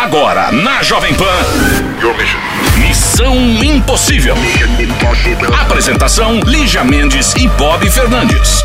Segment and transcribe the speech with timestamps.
[0.00, 1.24] Agora na Jovem Pan.
[2.78, 4.36] Missão Impossível.
[5.60, 8.62] Apresentação: Lígia Mendes e Bob Fernandes.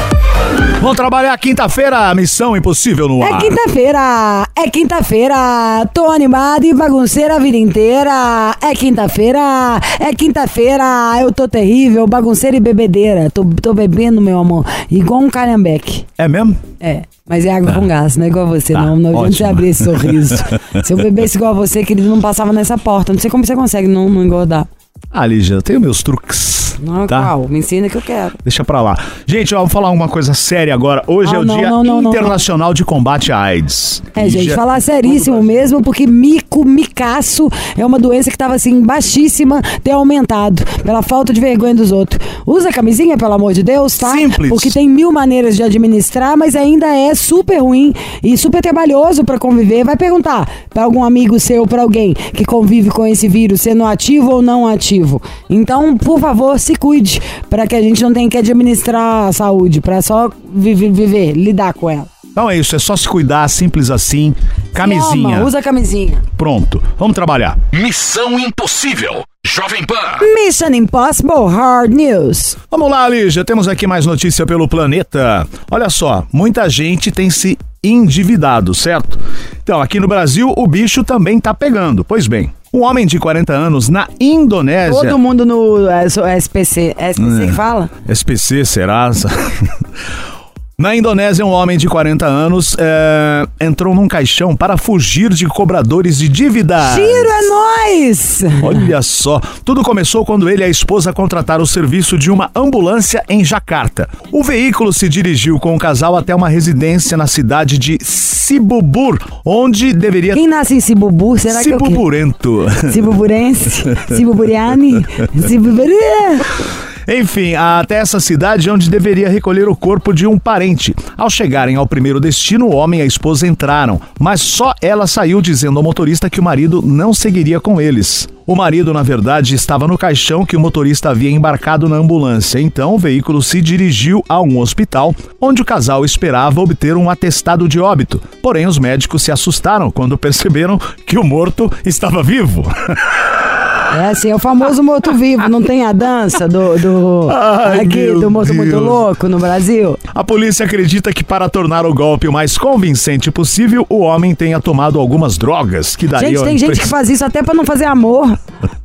[0.80, 3.34] Vamos trabalhar quinta-feira, Missão Impossível no ar.
[3.34, 5.90] É quinta-feira, é quinta-feira.
[5.92, 8.56] Tô animada e bagunceira a vida inteira.
[8.62, 10.84] É quinta-feira, é quinta-feira.
[11.20, 13.32] Eu tô terrível, bagunceira e bebedeira.
[13.32, 16.06] Tô, tô bebendo, meu amor, igual um calhambeque.
[16.16, 16.56] É mesmo?
[16.80, 17.02] É.
[17.28, 18.98] Mas é água com gás, não é igual a você, não.
[18.98, 20.36] Não adianta você abrir esse sorriso.
[20.84, 23.14] Se eu bebesse igual a você, querido, não passava nessa porta.
[23.14, 24.68] Não sei como você consegue não, não engordar.
[25.10, 26.63] Ah, Lígia, eu tenho meus truques.
[26.82, 27.22] Não, tá?
[27.22, 27.48] qual?
[27.50, 28.34] Me ensina que eu quero.
[28.44, 28.98] Deixa pra lá.
[29.26, 31.04] Gente, ó, vamos falar uma coisa séria agora.
[31.08, 34.02] Hoje Ah, é o não, Dia não, não, Internacional de Combate à AIDS.
[34.16, 38.56] É, E gente, já- falar seríssimo mesmo, porque mico, micaço é uma doença que tava
[38.56, 42.20] assim, baixíssima, tem aumentado pela falta de vergonha dos outros.
[42.46, 44.12] Usa camisinha, pelo amor de Deus, tá?
[44.12, 44.50] Simples.
[44.50, 47.94] Porque tem mil maneiras de administrar, mas ainda é super ruim
[48.24, 49.84] e super trabalhoso pra conviver.
[49.84, 54.32] Vai perguntar pra algum amigo seu, pra alguém que convive com esse vírus, sendo ativo
[54.32, 55.22] ou não ativo.
[55.50, 59.82] Então, por favor, se cuide, pra que a gente não tenha que administrar a saúde,
[59.82, 62.08] pra só viver, viver lidar com ela.
[62.26, 64.34] Então é isso, é só se cuidar, simples assim.
[64.74, 65.38] Camisinha.
[65.38, 66.20] Ama, usa camisinha.
[66.36, 67.60] Pronto, vamos trabalhar.
[67.72, 69.24] Missão Impossível.
[69.46, 70.20] Jovem Pan.
[70.34, 72.58] Mission Impossible Hard News.
[72.72, 75.46] Vamos lá, Lígia, temos aqui mais notícia pelo planeta.
[75.70, 79.20] Olha só, muita gente tem se endividado, certo?
[79.62, 82.06] Então, aqui no Brasil, o bicho também tá pegando.
[82.06, 84.92] Pois bem, um homem de 40 anos na Indonésia.
[84.92, 86.06] Todo mundo no é,
[86.38, 86.96] SPC.
[86.98, 87.90] É SPC que fala?
[88.10, 89.30] SPC, Serasa.
[90.76, 96.18] Na Indonésia, um homem de 40 anos é, entrou num caixão para fugir de cobradores
[96.18, 96.96] de dívida.
[96.96, 98.44] Tiro é nóis!
[98.64, 103.24] Olha só, tudo começou quando ele e a esposa contrataram o serviço de uma ambulância
[103.30, 104.10] em Jacarta.
[104.32, 109.94] O veículo se dirigiu com o casal até uma residência na cidade de Cibubur, onde
[109.94, 111.86] deveria Quem nasce em Cibubu, será que é o quê?
[111.86, 112.66] Cibuburento.
[112.92, 113.84] Cibuburense?
[114.18, 115.06] Cibuburiane?
[117.08, 120.96] Enfim, até essa cidade onde deveria recolher o corpo de um parente.
[121.18, 125.42] Ao chegarem ao primeiro destino, o homem e a esposa entraram, mas só ela saiu
[125.42, 128.28] dizendo ao motorista que o marido não seguiria com eles.
[128.46, 132.60] O marido, na verdade, estava no caixão que o motorista havia embarcado na ambulância.
[132.60, 137.70] Então, o veículo se dirigiu a um hospital, onde o casal esperava obter um atestado
[137.70, 138.22] de óbito.
[138.42, 140.78] Porém, os médicos se assustaram quando perceberam
[141.08, 142.64] que o morto estava vivo.
[143.96, 145.48] É assim, é o famoso morto-vivo.
[145.48, 149.98] Não tem a dança do, do, Ai, aqui, do morto muito louco no Brasil?
[150.14, 154.60] A polícia acredita que para tornar o golpe o mais convincente possível, o homem tenha
[154.60, 156.32] tomado algumas drogas que dariam.
[156.32, 158.38] Gente, tem gente que faz isso até pra não fazer amor.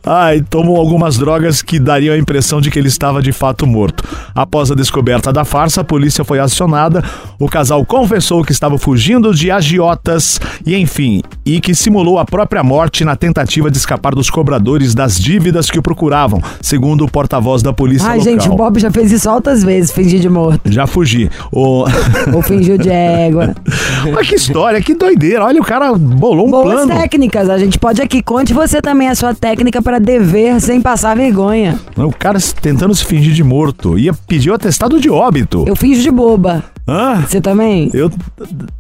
[0.06, 4.04] Ai, tomou algumas drogas que dariam a impressão de que ele estava de fato morto.
[4.34, 7.04] Após a descoberta da farsa, a polícia foi acionada.
[7.40, 12.64] O casal confessou que estava fugindo de agiotas e, enfim, e que simulou a própria
[12.64, 17.62] morte na tentativa de escapar dos cobradores das dívidas que o procuravam, segundo o porta-voz
[17.62, 18.34] da polícia Ai, local.
[18.34, 20.62] gente, o Bob já fez isso altas vezes, fingir de morto.
[20.66, 21.30] Já fugi.
[21.52, 21.86] O...
[22.34, 23.54] Ou fingiu de égua.
[24.14, 25.46] Mas que história, que doideira.
[25.46, 26.94] Olha, o cara bolou um Boas plano.
[26.94, 28.22] técnicas, a gente pode aqui.
[28.22, 31.80] Conte você também a sua técnica para dever sem passar vergonha.
[31.98, 34.00] O cara tentando se fingir de morto.
[34.00, 35.66] Ia pedir o atestado de óbito.
[35.68, 36.64] Eu finjo de boba.
[36.88, 37.22] Hã?
[37.22, 37.90] Você também?
[37.94, 38.10] Eu,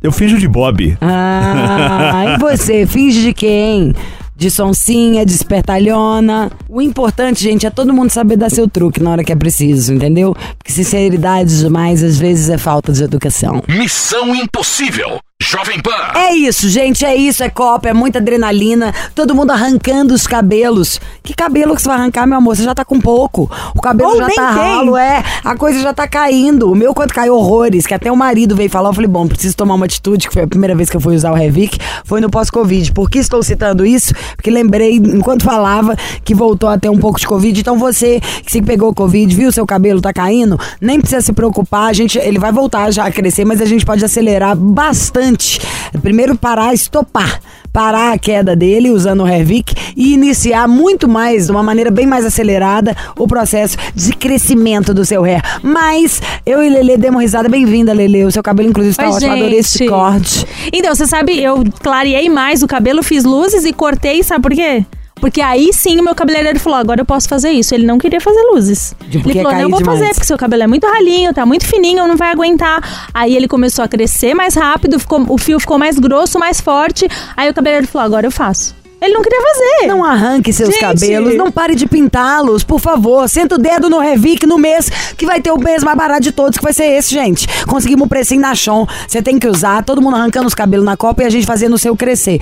[0.02, 0.98] eu finjo de Bob.
[1.00, 2.86] Ah, e você?
[2.88, 3.94] Finge de quem?
[4.36, 6.52] De sonsinha, de espertalhona.
[6.68, 9.94] O importante, gente, é todo mundo saber dar seu truque na hora que é preciso,
[9.94, 10.36] entendeu?
[10.58, 13.62] Porque sinceridade demais, às vezes, é falta de educação.
[13.70, 15.20] Missão Impossível.
[15.42, 15.90] Jovem Pan.
[16.14, 21.02] É isso, gente, é isso, é copa, é muita adrenalina, todo mundo arrancando os cabelos.
[21.24, 22.56] Que cabelo que você vai arrancar, meu amor?
[22.56, 23.50] Você já tá com pouco.
[23.76, 24.62] O cabelo Ou já tá tem.
[24.62, 25.24] ralo, é.
[25.44, 26.72] A coisa já tá caindo.
[26.72, 29.58] O meu, quando caiu horrores, que até o marido veio falar, eu falei, bom, preciso
[29.58, 32.22] tomar uma atitude, que foi a primeira vez que eu fui usar o Revic, foi
[32.22, 32.92] no pós-Covid.
[32.92, 34.14] Por que estou citando isso?
[34.36, 37.60] Porque lembrei, enquanto falava, que voltou a ter um pouco de Covid.
[37.60, 41.90] Então você, que se pegou Covid, viu seu cabelo tá caindo, nem precisa se preocupar,
[41.90, 45.62] a gente, ele vai voltar já a crescer, mas a gente pode acelerar bastante importante.
[46.02, 47.40] Primeiro parar, estopar.
[47.72, 52.06] Parar a queda dele usando o Hervik e iniciar muito mais, de uma maneira bem
[52.06, 55.42] mais acelerada, o processo de crescimento do seu hair.
[55.64, 57.48] Mas eu e Lele demos risada.
[57.48, 58.26] Bem-vinda, Lele.
[58.26, 59.32] O seu cabelo, inclusive, está Oi, ótimo.
[59.32, 59.90] Adorei esse gente.
[59.90, 60.46] corte.
[60.74, 64.86] Então, você sabe, eu clareei mais o cabelo, fiz luzes e cortei, sabe por quê?
[65.22, 67.74] Porque aí sim o meu cabeleireiro falou: agora eu posso fazer isso.
[67.74, 68.94] Ele não queria fazer luzes.
[69.10, 70.00] Ele falou: caiu não, eu vou demais.
[70.00, 73.08] fazer, porque seu cabelo é muito ralinho, tá muito fininho, não vai aguentar.
[73.14, 77.08] Aí ele começou a crescer mais rápido, ficou- o fio ficou mais grosso, mais forte.
[77.38, 78.76] Aí o cabeleireiro falou: agora eu faço.
[79.04, 79.88] Ele não queria fazer.
[79.88, 80.80] Não arranque seus Gente.
[80.80, 83.28] cabelos, não pare de pintá-los, por favor.
[83.28, 86.32] Senta o dedo no Revic no mês, que vai ter o mês mais barato de
[86.32, 87.48] todos, que vai ser esse, gente.
[87.66, 88.86] Conseguimos um precinho na Chon.
[89.08, 91.74] Você tem que usar, todo mundo arrancando os cabelos na copa e a gente fazendo
[91.74, 92.40] o seu crescer.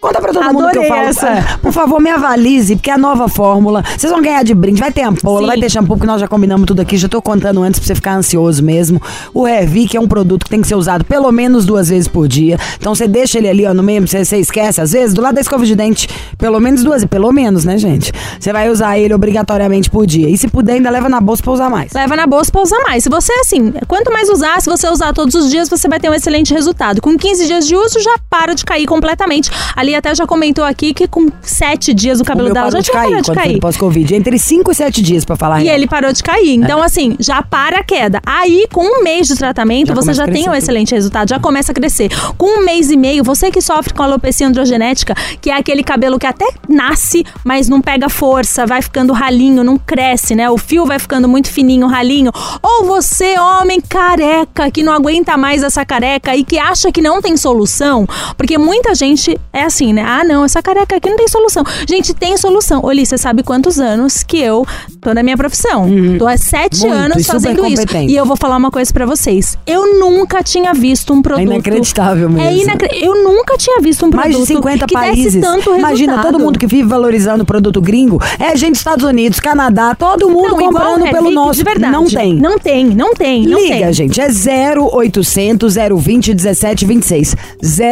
[0.00, 1.00] Conta pra todo mundo que eu Adorei falo.
[1.08, 1.58] essa.
[1.60, 3.82] por favor, me avalize, porque é a nova fórmula.
[3.96, 4.78] Vocês vão ganhar de brinde.
[4.78, 5.46] Vai ter ampola, Sim.
[5.48, 6.96] vai ter shampoo, porque nós já combinamos tudo aqui.
[6.96, 9.02] Já tô contando antes pra você ficar ansioso mesmo.
[9.34, 12.28] O Revic é um produto que tem que ser usado pelo menos duas vezes por
[12.28, 12.56] dia.
[12.78, 15.34] Então você deixa ele ali, ó, no meio, você, você esquece, às vezes, do lado
[15.34, 16.08] da escova de dente.
[16.38, 18.12] Pelo menos duas, pelo menos, né, gente?
[18.38, 20.30] Você vai usar ele obrigatoriamente por dia.
[20.30, 21.92] E se puder, ainda leva na bolsa pra usar mais.
[21.92, 23.02] Leva na bolsa pra usar mais.
[23.02, 26.08] Se você, assim, quanto mais usar, se você usar todos os dias, você vai ter
[26.08, 27.02] um excelente resultado.
[27.02, 29.50] Com 15 dias de uso, já para de cair completamente.
[29.74, 32.82] Ali até já comentou aqui que com 7 dias o O cabelo meu dela já
[32.82, 33.60] tinha cair parado de cair.
[33.60, 34.14] pós-Covid.
[34.14, 35.76] Entre 5 e 7 dias pra falar E real.
[35.76, 36.54] ele parou de cair.
[36.54, 38.20] Então, assim, já para a queda.
[38.26, 41.72] Aí, com um mês de tratamento, Já você já tem um excelente resultado, já começa
[41.72, 42.10] a crescer.
[42.36, 46.18] Com um mês e meio, você que sofre com alopecia androgenética, que é aquele cabelo
[46.18, 50.50] que até nasce, mas não pega força, vai ficando ralinho, não cresce, né?
[50.50, 52.30] O fio vai ficando muito fininho, ralinho.
[52.62, 57.20] Ou você, homem careca, que não aguenta mais essa careca e que acha que não
[57.22, 58.06] tem solução,
[58.36, 60.04] porque muita gente é assim, né?
[60.06, 61.64] Ah, não, essa careca aqui não tem solução.
[61.88, 62.84] Gente, tem solução.
[62.84, 64.66] Oli, você sabe quantos anos que eu
[65.00, 65.88] tô na minha profissão?
[66.18, 67.82] Tô há sete Muito, anos fazendo isso.
[68.08, 69.56] E eu vou falar uma coisa pra vocês.
[69.66, 71.46] Eu nunca tinha visto um produto.
[71.46, 72.48] inacreditável mesmo.
[72.48, 72.88] É inacre...
[73.00, 75.40] Eu nunca tinha visto um produto Mais de 50 que países.
[75.40, 78.20] tanto Imagina todo mundo que vive valorizando o produto gringo.
[78.38, 81.54] É gente dos Estados Unidos, Canadá, todo mundo não, comprando pelo Hervik, nosso.
[81.54, 81.92] De verdade.
[81.92, 82.34] Não tem.
[82.34, 83.92] Não tem, não tem, não Liga, tem.
[83.92, 84.20] gente.
[84.20, 87.36] É 0800 020 1726.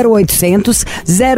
[0.05, 0.85] 0800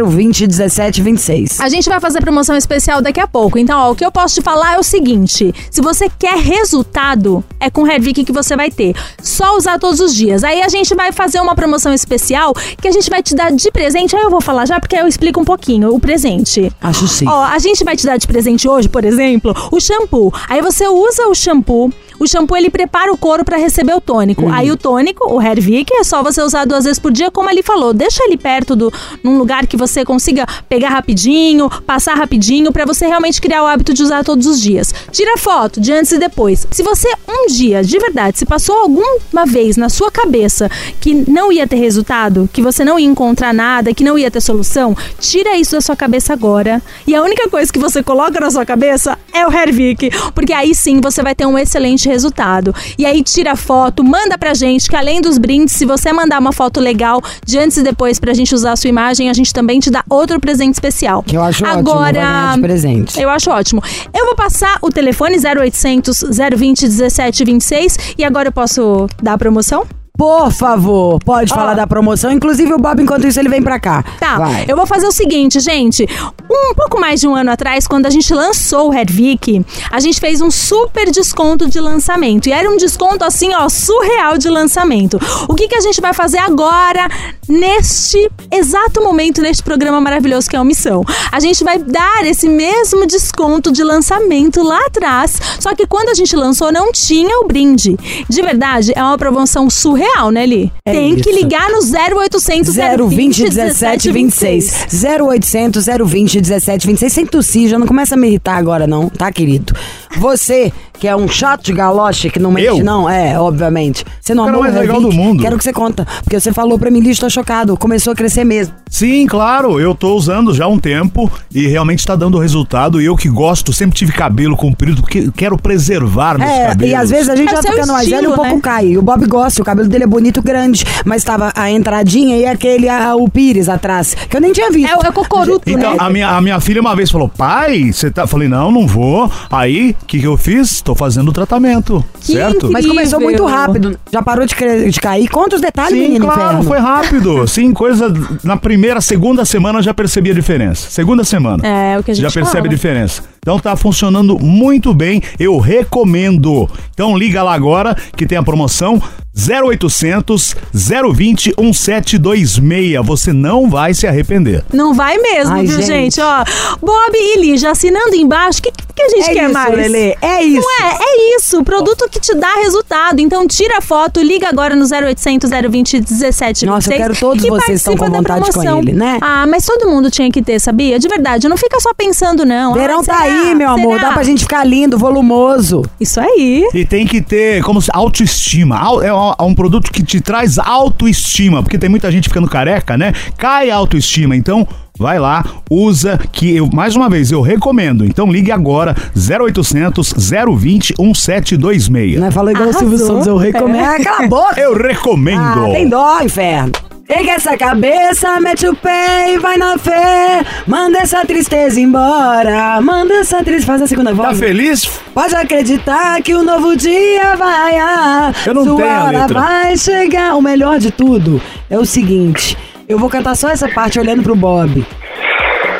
[0.07, 1.59] 020 1726.
[1.59, 3.57] A gente vai fazer promoção especial daqui a pouco.
[3.57, 7.43] Então, ó, o que eu posso te falar é o seguinte: se você quer resultado,
[7.59, 8.95] é com o Hervik que você vai ter.
[9.21, 10.43] Só usar todos os dias.
[10.43, 13.71] Aí a gente vai fazer uma promoção especial que a gente vai te dar de
[13.71, 14.15] presente.
[14.15, 16.71] Aí eu vou falar já porque eu explico um pouquinho o presente.
[16.81, 17.27] Acho sim.
[17.27, 20.33] Ó, a gente vai te dar de presente hoje, por exemplo, o shampoo.
[20.47, 21.91] Aí você usa o shampoo.
[22.19, 24.43] O shampoo ele prepara o couro pra receber o tônico.
[24.43, 24.53] Uhum.
[24.53, 27.63] Aí o tônico, o Hervik, é só você usar duas vezes por dia, como ele
[27.63, 27.93] falou.
[27.93, 28.91] Deixa ele perto do
[29.23, 33.93] num lugar que você consiga pegar rapidinho, passar rapidinho pra você realmente criar o hábito
[33.93, 34.93] de usar todos os dias.
[35.11, 36.67] Tira foto de antes e depois.
[36.71, 40.69] Se você um dia, de verdade, se passou alguma vez na sua cabeça
[40.99, 44.41] que não ia ter resultado, que você não ia encontrar nada, que não ia ter
[44.41, 46.81] solução, tira isso da sua cabeça agora.
[47.05, 50.73] E a única coisa que você coloca na sua cabeça é o Hervik, porque aí
[50.73, 52.73] sim você vai ter um excelente resultado.
[52.97, 56.51] E aí tira foto, manda pra gente, que além dos brindes, se você mandar uma
[56.51, 59.79] foto legal de antes e depois pra gente usar a sua imagem, a gente também
[59.79, 61.23] te dá outro presente especial.
[61.23, 63.21] Que eu acho ótimo, vai ganhar de presente.
[63.21, 63.81] Eu acho ótimo.
[64.13, 66.23] Eu vou passar o telefone 0800
[66.55, 69.85] 020 1726 e agora eu posso dar a promoção?
[70.19, 71.55] Por favor, pode Ó.
[71.55, 72.29] falar da promoção.
[72.29, 74.03] Inclusive, o Bob, enquanto isso, ele vem pra cá.
[74.19, 74.65] Tá, Vai.
[74.67, 76.05] eu vou fazer o seguinte, gente.
[76.51, 80.19] Um pouco mais de um ano atrás, quando a gente lançou o Hervik, a gente
[80.19, 82.49] fez um super desconto de lançamento.
[82.49, 85.17] E era um desconto, assim, ó, surreal de lançamento.
[85.47, 87.07] O que, que a gente vai fazer agora,
[87.47, 91.01] neste exato momento, neste programa maravilhoso que é a Missão?
[91.31, 95.39] A gente vai dar esse mesmo desconto de lançamento lá atrás.
[95.61, 97.95] Só que quando a gente lançou, não tinha o brinde.
[98.27, 100.71] De verdade, é uma promoção surreal, né, Li?
[100.85, 101.39] É Tem que isso.
[101.39, 102.75] ligar no 0800
[103.09, 104.87] 020 17 26.
[105.27, 107.13] 0800 020 17 26.
[107.13, 109.73] Sem tossir, já não começa a me irritar agora, não, tá, querido?
[110.17, 112.83] Você, que é um chato de galoche, que não mente, Eu?
[112.83, 114.03] não, é, obviamente.
[114.19, 115.15] Você não O cara amou mais legal Hervik?
[115.17, 115.41] do mundo.
[115.41, 116.05] Quero que você conta.
[116.23, 117.77] Porque você falou pra mim, Liz, tô chocado.
[117.77, 118.73] Começou a crescer mesmo.
[118.89, 123.01] Sim, claro, eu tô usando já há um tempo e realmente tá dando resultado.
[123.01, 126.91] E eu que gosto, sempre tive cabelo comprido, porque quero preservar meus É, cabelos.
[126.91, 128.59] e às vezes a gente É já seu ficando mais velho, um pouco né?
[128.61, 128.97] cai.
[128.97, 132.87] O Bob gosta, o cabelo dele é bonito, grande, mas tava a entradinha e aquele,
[132.89, 134.89] a- o pires atrás, que eu nem tinha visto.
[135.03, 135.97] É, é cocoruto, Então, né?
[135.99, 138.25] a minha, a minha filha uma vez falou, pai, você tá.
[138.27, 139.31] Falei, não, não vou.
[139.51, 140.81] Aí, o que, que eu fiz?
[140.81, 142.03] Tô fazendo o tratamento.
[142.19, 142.71] Que certo?
[142.71, 143.43] Mas começou Incrível.
[143.43, 143.99] muito rápido.
[144.11, 145.27] Já parou de, cre- de cair?
[145.29, 146.63] Conta os detalhes, Sim, menino claro, inferno.
[146.63, 147.47] foi rápido.
[147.49, 148.13] Sim, coisa.
[148.43, 150.89] Na primeira, segunda semana eu já percebi a diferença.
[150.89, 151.65] Segunda semana.
[151.67, 152.65] É, o que a gente Já percebe fala.
[152.67, 153.23] a diferença.
[153.39, 156.69] Então tá funcionando muito bem, eu recomendo.
[156.93, 159.01] Então liga lá agora que tem a promoção
[159.35, 163.05] 0800 020 1726.
[163.05, 164.63] Você não vai se arrepender.
[164.73, 166.15] Não vai mesmo, Ai, viu, gente?
[166.15, 166.21] gente.
[166.21, 166.43] Ó,
[166.81, 169.75] Bob e Lígia assinando embaixo, o que, que a gente É quer isso, mais?
[169.75, 170.61] Lelê, é isso.
[170.67, 170.97] Não é?
[170.99, 171.63] É isso.
[171.63, 173.19] Produto que te dá resultado.
[173.21, 176.63] Então tira a foto, liga agora no 0800 020 1726.
[176.63, 178.79] Nossa, eu quero todos e vocês estão participa com da vontade com promoção.
[178.79, 179.17] ele, né?
[179.21, 180.99] Ah, mas todo mundo tinha que ter, sabia?
[180.99, 182.73] De verdade, não fica só pensando, não.
[182.73, 183.28] Verão Ai, tá será?
[183.29, 183.97] Aí, meu amor.
[183.97, 184.09] Será?
[184.09, 185.83] Dá pra gente ficar lindo, volumoso.
[185.99, 186.67] Isso aí.
[186.73, 188.77] E tem que ter como se- autoestima.
[188.77, 192.47] Au- É um- é um produto que te traz autoestima, porque tem muita gente ficando
[192.49, 193.13] careca, né?
[193.37, 194.35] Cai a autoestima.
[194.35, 194.67] Então,
[194.97, 198.05] vai lá, usa, que eu, mais uma vez, eu recomendo.
[198.05, 200.13] Então, ligue agora, 0800
[200.57, 202.19] 020 1726.
[202.19, 202.31] Né?
[202.31, 202.89] Falou igual o Arrasou.
[202.89, 203.83] Silvio Santos, eu recomendo.
[203.85, 204.59] Ah, cala a boca.
[204.59, 205.39] Eu recomendo.
[205.41, 206.71] Ah, tem dó, inferno.
[207.09, 210.43] Pega essa cabeça, mete o pé e vai na fé.
[210.67, 212.79] Manda essa tristeza embora.
[212.81, 213.65] Manda essa tristeza.
[213.65, 214.37] Faz a segunda Tá voz.
[214.37, 214.85] feliz?
[215.11, 217.77] Pode acreditar que o novo dia vai.
[217.79, 219.39] Ah, Eu não sua tenho a hora letra.
[219.41, 220.35] vai chegar.
[220.35, 222.55] O melhor de tudo é o seguinte:
[222.87, 224.85] eu vou cantar só essa parte olhando pro Bob.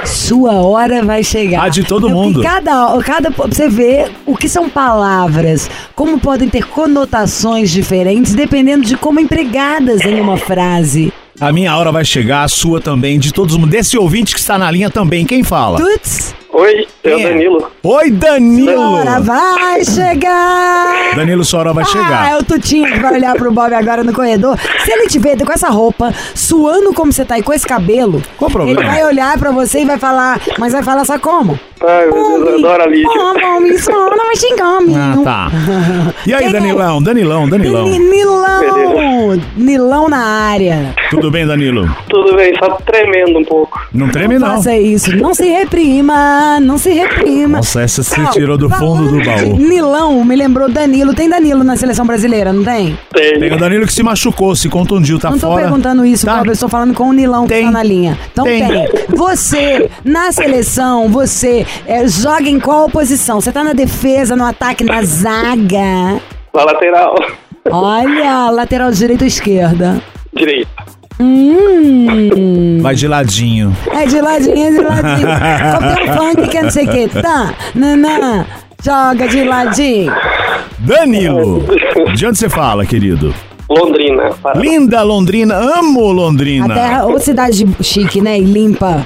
[0.05, 1.61] Sua hora vai chegar.
[1.63, 2.41] A de todo É mundo.
[2.41, 8.97] Cada, cada, você vê o que são palavras, como podem ter conotações diferentes dependendo de
[8.97, 11.13] como empregadas em uma frase.
[11.41, 14.57] A minha hora vai chegar, a sua também, de todos os desse ouvinte que está
[14.57, 15.25] na linha também.
[15.25, 15.77] Quem fala?
[15.77, 17.23] Tuts, Oi, é o é?
[17.23, 17.71] Danilo.
[17.81, 18.73] Oi, Danilo!
[18.75, 21.15] sua hora vai chegar.
[21.15, 22.31] Danilo, sua hora vai Ah, chegar.
[22.31, 24.57] é o Tutinho que vai olhar pro Bob agora no corredor.
[24.83, 28.21] Se ele te ver com essa roupa, suando como você tá e com esse cabelo,
[28.37, 28.81] Qual o problema?
[28.81, 31.57] ele vai olhar pra você e vai falar, mas vai falar só como?
[31.87, 33.59] Ai, meu Deus, eu adoro a Lídia.
[33.61, 35.21] Me soa, não vai xingar, menino.
[35.25, 35.51] Ah, tá.
[36.27, 36.49] E aí, é?
[36.51, 37.01] Danilão?
[37.01, 37.85] Danilão, Danilão.
[37.87, 39.39] Ni- Nilão!
[39.55, 40.93] Nilão na área.
[41.09, 41.89] Tudo bem, Danilo?
[42.09, 43.79] Tudo bem, só tremendo um pouco.
[43.93, 44.55] Não treme, não.
[44.57, 45.15] Faça isso.
[45.15, 47.57] Não se reprima, não se reprima.
[47.59, 49.57] Nossa, essa se Não, tirou do fundo do baú.
[49.57, 51.13] Nilão me lembrou Danilo.
[51.13, 52.97] Tem Danilo na seleção brasileira, não tem?
[53.13, 53.39] Tem.
[53.39, 55.63] Tem o Danilo que se machucou, se contundiu, tá não tô fora.
[55.63, 56.37] perguntando isso, Tá.
[56.37, 57.65] Bob, eu estou falando com o Nilão que Tem.
[57.65, 58.17] tá na linha.
[58.31, 58.65] Então Tem.
[58.65, 58.87] tem.
[59.09, 63.41] Você, na seleção, você é, joga em qual posição?
[63.41, 66.19] Você tá na defesa, no ataque, na zaga?
[66.55, 67.15] Na lateral.
[67.69, 70.01] Olha, lateral direita ou esquerda?
[70.33, 70.69] Direita.
[71.19, 72.79] Hum.
[72.81, 73.75] Vai de ladinho.
[73.91, 75.27] É de ladinho, é de ladinho.
[75.75, 77.07] Como tem um funk que é não sei o que.
[77.21, 78.45] Tá, nanã,
[78.83, 80.13] joga de ladinho.
[80.79, 81.63] Danilo,
[82.15, 83.33] de onde você fala, querido?
[83.69, 84.29] Londrina.
[84.41, 84.61] Paraná.
[84.61, 86.73] Linda Londrina, amo A Londrina.
[86.73, 88.39] terra, ou cidade chique, né?
[88.39, 89.05] E limpa.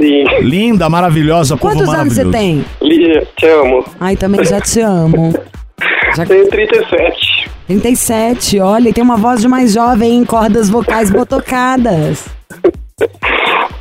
[0.00, 0.24] Sim.
[0.40, 2.64] Linda, maravilhosa, povo Quantos anos você tem?
[2.82, 3.84] Lídia, te amo.
[4.00, 5.32] Ai, também já te amo.
[6.14, 7.21] Já Tenho 37.
[7.66, 12.24] 37, olha, e tem uma voz de mais jovem em cordas vocais botocadas.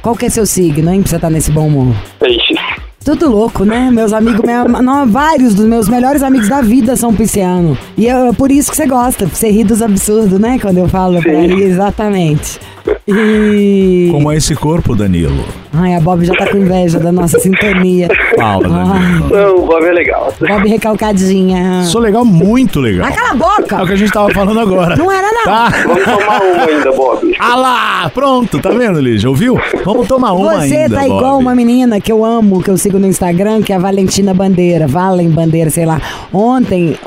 [0.01, 1.95] Qual que é seu signo, hein, pra você estar nesse bom humor?
[2.19, 2.57] Peixes.
[3.03, 3.89] Tudo louco, né?
[3.91, 7.75] Meus amigos, minha, não, vários dos meus melhores amigos da vida são pisciano.
[7.97, 10.59] E é por isso que você gosta, você ri dos absurdos, né?
[10.59, 12.59] Quando eu falo pra ele, exatamente.
[13.07, 14.09] E.
[14.11, 15.43] Como é esse corpo, Danilo?
[15.73, 18.07] Ai, a Bob já tá com inveja da nossa sintonia.
[18.37, 19.29] Fala, Danilo.
[19.29, 20.33] Não, o Bob é legal.
[20.39, 21.83] Bob recalcadinha.
[21.83, 23.07] Sou legal, muito legal.
[23.07, 23.85] Ah, cala a É o boca!
[23.87, 24.95] que a gente tava falando agora.
[24.95, 25.43] Não era, não.
[25.43, 25.69] Tá?
[25.87, 27.35] Vamos tomar uma ainda, Bob.
[27.39, 29.29] Ah lá, pronto, tá vendo, Lígia?
[29.29, 29.59] Ouviu?
[29.85, 31.15] Vamos tomar uma Você ainda, tá Bob.
[31.17, 34.33] igual uma menina que eu amo, que eu sigo no Instagram, que é a Valentina
[34.33, 36.01] Bandeira, Valen Bandeira, sei lá.
[36.33, 36.97] Ontem,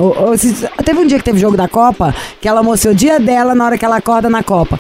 [0.84, 3.64] teve um dia que teve jogo da Copa, que ela mostrou o dia dela na
[3.66, 4.78] hora que ela acorda na Copa.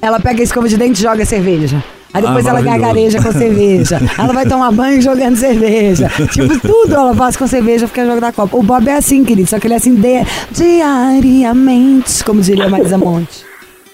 [0.00, 1.82] Ela pega a escova de dente e joga cerveja.
[2.14, 4.00] Aí depois Ah, ela gargareja com cerveja.
[4.18, 6.10] Ela vai tomar banho jogando cerveja.
[6.32, 8.56] Tipo, tudo ela faz com cerveja porque é jogo da Copa.
[8.56, 12.96] O Bob é assim, querido, só que ele é assim de, diariamente, como diria Marisa
[12.96, 13.44] Monte.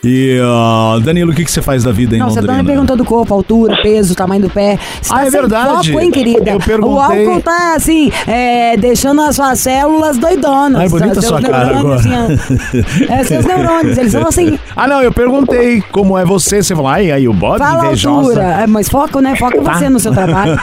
[0.04, 2.58] E, ó, Danilo, o que, que você faz da vida em Não, você Londrina?
[2.58, 4.76] também perguntou do corpo, altura, peso, tamanho do pé.
[5.00, 5.92] Você Ah, tá é sem verdade.
[5.92, 6.50] Foco, hein, querida?
[6.50, 7.24] Eu perguntei.
[7.26, 10.80] O álcool tá, assim, é, deixando as suas células doidonas.
[10.82, 12.34] Ai, bonita Seus sua cara neurônios, agora.
[12.34, 16.60] assim, é, seus neurônios, eles são assim, Ah, não, eu perguntei como é você.
[16.64, 18.40] Você falou, ai, aí, o Bob fala a invejosa.
[18.42, 18.62] altura.
[18.62, 19.36] É, mas foco, né?
[19.36, 19.74] Foca Tá.
[19.74, 20.58] você no seu trabalho.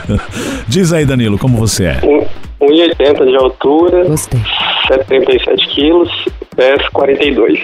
[0.66, 2.00] Diz aí, Danilo, como você é?
[2.02, 4.40] Um- 1,80 de altura, Gostei.
[4.88, 6.10] 77 quilos,
[6.60, 7.58] peso 42.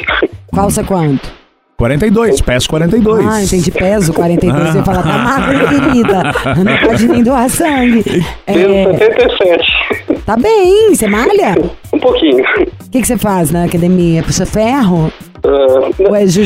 [0.55, 1.29] Calça quanto?
[1.77, 3.27] 42, peço 42.
[3.27, 3.71] Ah, entendi.
[3.71, 4.71] Peso 42.
[4.71, 6.23] Você fala, tá magro, querida.
[6.65, 8.03] Não pode nem doar sangue.
[8.03, 10.21] Peso É, 77.
[10.25, 11.55] tá bem, você malha?
[11.93, 12.43] Um pouquinho.
[12.87, 14.23] O que, que você faz na academia?
[14.23, 15.13] Puxa ferro?
[15.45, 16.45] Ah, Ou é sim.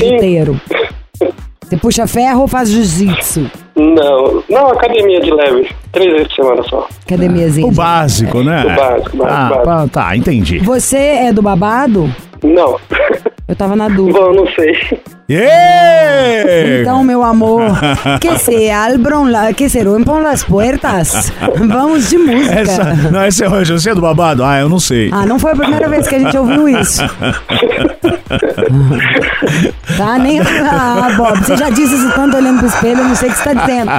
[1.70, 3.48] Você puxa ferro ou faz jiu-jitsu?
[3.76, 5.70] Não, não, academia de leve.
[5.92, 6.88] Três vezes por semana só.
[7.06, 7.64] Academiazinha.
[7.68, 8.64] O básico, né?
[8.64, 9.88] O básico, básico, Ah, básico.
[9.90, 10.58] tá, entendi.
[10.58, 12.12] Você é do babado?
[12.42, 12.76] Não.
[13.50, 14.16] Eu tava na dúvida.
[14.16, 15.02] Bom, não sei.
[15.28, 16.82] Yeah!
[16.82, 17.62] Então, meu amor,
[18.22, 21.32] que se abram, la, que se rompam as portas.
[21.58, 22.60] Vamos de música.
[22.60, 24.44] Essa, não, esse é o você é do babado?
[24.44, 25.10] Ah, eu não sei.
[25.12, 27.02] Ah, não foi a primeira vez que a gente ouviu isso.
[29.96, 30.38] tá, nem.
[30.38, 33.38] Ah, Bob, você já disse isso tanto olhando pro espelho, eu não sei o que
[33.38, 33.90] você tá dizendo.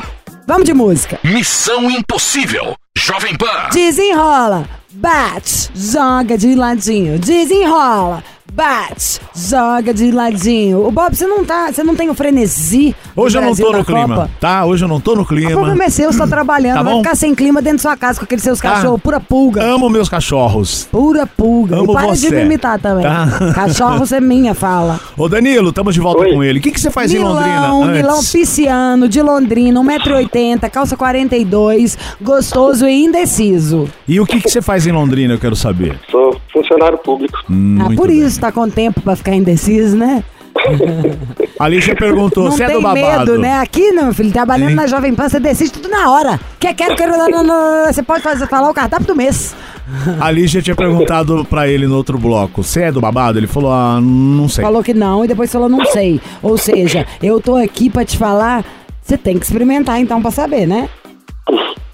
[0.48, 1.20] Vamos de música.
[1.26, 2.74] Missão Impossível.
[2.98, 3.70] Jovem Pan.
[3.74, 7.20] Desenrola, bate, joga de ladinho.
[7.20, 10.86] Desenrola, bate, joga de ladinho.
[10.86, 12.94] O Bob, você não tá, você não tem o frenesi.
[13.16, 14.30] Hoje eu não tô no clima, Copa?
[14.40, 14.66] tá?
[14.66, 15.52] Hoje eu não tô no O clima.
[15.52, 16.76] problema é seu, você tá trabalhando.
[16.78, 17.02] Tá vai bom?
[17.02, 18.74] ficar sem clima dentro da sua casa com aqueles seus Tá.
[18.74, 19.64] cachorros, pura pulga.
[19.64, 20.88] Amo meus cachorros.
[20.92, 21.78] Pura pulga.
[21.78, 22.30] Amo e para você.
[22.30, 23.04] de me imitar também.
[23.04, 23.54] Tá.
[23.56, 25.00] Cachorro é minha, fala.
[25.18, 26.34] Ô Danilo, estamos de volta Oi.
[26.34, 26.60] com ele.
[26.60, 27.34] O que, que você faz Milão, em
[27.70, 27.92] Londrina?
[27.94, 28.32] Milão antes?
[28.32, 33.88] pisciano, de Londrina, 1,80m, calça 42, gostoso e indeciso.
[34.08, 36.00] E o que, que você faz em Londrina, eu quero saber.
[36.10, 37.38] Sou funcionário público.
[37.50, 38.20] Hum, ah, muito por bem.
[38.20, 40.24] isso tá com tempo pra ficar indeciso, né?
[41.60, 43.32] A Lígia perguntou, não você é do babado?
[43.32, 43.60] medo, né?
[43.60, 44.76] Aqui, não, meu filho, trabalhando Hein?
[44.76, 46.40] na Jovem Pan, você decide tudo na hora.
[46.60, 49.56] Quer, quero, quero, não, não, não, você pode fazer, falar o cardápio do mês.
[50.20, 53.38] A Lígia tinha perguntado pra ele no outro bloco, você é do babado?
[53.38, 54.64] Ele falou, ah, não sei.
[54.64, 56.20] Falou que não e depois falou não sei.
[56.42, 58.66] Ou seja, eu tô aqui pra te falar,
[59.02, 60.90] você tem que experimentar então pra saber, né?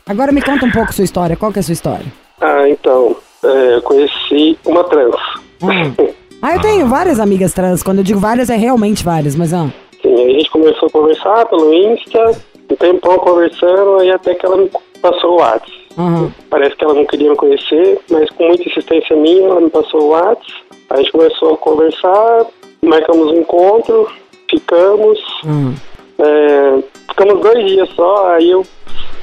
[0.07, 1.35] Agora me conta um pouco sua história.
[1.35, 2.05] Qual que é a sua história?
[2.39, 5.15] Ah, então, é, eu conheci uma trans.
[5.61, 5.93] Hum.
[6.41, 7.81] Ah, eu tenho várias amigas trans.
[7.81, 9.67] Quando eu digo várias, é realmente várias, mas ah.
[10.01, 12.31] Sim, aí a gente começou a conversar pelo Insta,
[12.71, 14.69] um tempão conversando, aí até que ela me
[15.01, 15.71] passou o WhatsApp.
[15.97, 16.31] aham.
[16.49, 20.01] Parece que ela não queria me conhecer, mas com muita insistência minha, ela me passou
[20.01, 20.53] o WhatsApp.
[20.89, 22.45] A gente começou a conversar,
[22.83, 24.07] marcamos um encontro,
[24.49, 25.19] ficamos.
[25.45, 25.73] hum.
[26.19, 26.79] É,
[27.09, 28.65] ficamos dois dias só, aí eu,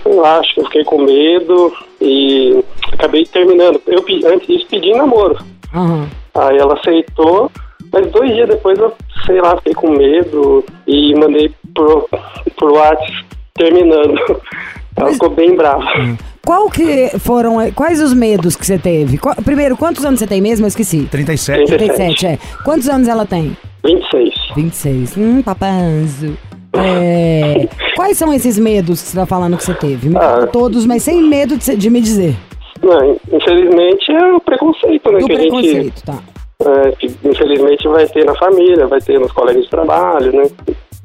[0.02, 3.80] sei lá, acho que eu fiquei com medo e acabei terminando.
[3.87, 5.38] Eu, antes disso, pedi namoro.
[5.75, 6.09] Aham.
[6.34, 7.50] Aí ela aceitou,
[7.92, 8.92] mas dois dias depois eu,
[9.24, 12.08] sei lá, fiquei com medo e mandei pro,
[12.56, 13.24] pro WhatsApp
[13.54, 14.14] terminando.
[14.96, 15.84] Ela ficou bem brava.
[16.46, 19.18] Qual que foram, quais os medos que você teve?
[19.18, 20.64] Qual- primeiro, quantos anos você tem mesmo?
[20.66, 21.08] Eu esqueci.
[21.10, 21.66] 37.
[21.66, 22.38] 37, é.
[22.64, 23.56] Quantos anos ela tem?
[23.84, 24.34] 26.
[24.54, 25.16] 26.
[25.16, 26.36] Hum, papanzo.
[26.76, 30.08] É, quais são esses medos que você tá falando que você teve?
[30.08, 30.46] Me Ah.
[30.46, 32.36] todos, mas sem medo de, de me dizer.
[32.84, 35.18] Não, infelizmente é o preconceito, né?
[35.18, 36.18] Do que a gente, preconceito, tá.
[36.66, 40.44] é, que infelizmente vai ter na família, vai ter nos colegas de trabalho, né?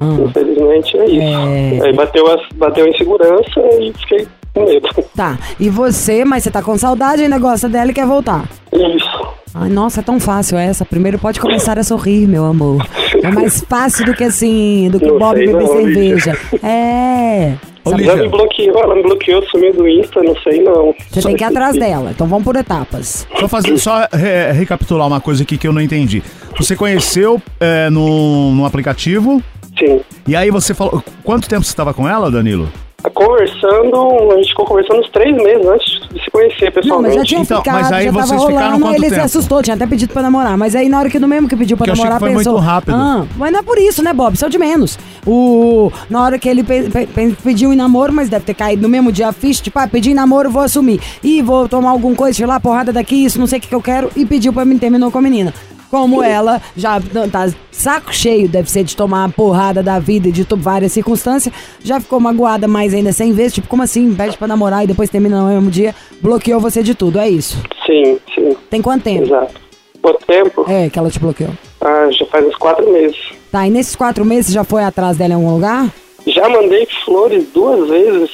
[0.02, 0.26] Hum.
[0.26, 1.84] Infelizmente é isso.
[1.84, 1.88] É.
[1.88, 4.88] Aí bateu a, bateu a insegurança e fiquei com medo.
[5.16, 5.38] Tá.
[5.60, 8.48] E você, mas você tá com saudade, ainda gosta dela e quer voltar.
[8.72, 9.40] Isso.
[9.54, 10.86] Ai, nossa, é tão fácil essa.
[10.86, 12.86] Primeiro pode começar a sorrir, meu amor.
[13.24, 16.38] É mais fácil do que assim, do que o Não Bob beber cerveja.
[16.64, 17.56] É.
[17.86, 20.94] Ô, Lígia, me bloqueou, ela me bloqueou, sumiu do Insta, não sei não.
[21.10, 22.12] Você tem que ir atrás dela.
[22.12, 23.28] Então vamos por etapas.
[23.40, 26.22] só, fazer, só re- recapitular uma coisa aqui que eu não entendi.
[26.58, 29.42] Você conheceu é, no, no aplicativo
[29.78, 30.02] Sim.
[30.28, 31.04] e aí você falou...
[31.24, 32.70] Quanto tempo você estava com ela, Danilo?
[33.14, 37.08] Conversando, a gente ficou conversando uns três meses antes de se conhecer Não, pessoalmente.
[37.08, 39.10] mas já tinha Então, ficado, mas aí já tava vocês ficaram rolando, quanto ele se
[39.12, 39.26] tempo?
[39.26, 40.58] assustou, tinha até pedido pra namorar.
[40.58, 42.26] Mas aí na hora que no mesmo que pediu pra Que eu achei namorar, que
[42.26, 42.54] foi pensou...
[42.54, 42.96] muito rápido.
[42.96, 44.34] Ah, mas não é por isso, né, Bob?
[44.34, 45.00] Isso é o de menos.
[45.26, 48.82] O, na hora que ele pe- pe- pe- pediu em namoro, mas deve ter caído
[48.82, 51.00] no mesmo dia a ficha, tipo, ah, pedi em namoro, vou assumir.
[51.24, 53.76] E vou tomar algum coisa, sei lá, porrada daqui, isso, não sei o que, que
[53.76, 54.10] eu quero.
[54.16, 55.54] E pediu pra mim, terminou com a menina.
[55.90, 57.00] Como ela já
[57.32, 61.54] tá saco cheio, deve ser de tomar a porrada da vida e de várias circunstâncias,
[61.84, 64.14] já ficou magoada mais ainda 100 vezes, tipo, como assim?
[64.14, 67.58] Pede pra namorar e depois termina no mesmo dia, bloqueou você de tudo, é isso.
[67.86, 69.24] Sim, sim, Tem quanto tempo?
[69.24, 69.60] exato.
[70.02, 70.66] Quanto tempo?
[70.68, 71.50] É, que ela te bloqueou.
[71.82, 73.18] Ah, já faz uns quatro meses.
[73.52, 75.92] Tá, e nesses quatro meses você já foi atrás dela em algum lugar?
[76.28, 78.30] Já mandei flores duas vezes.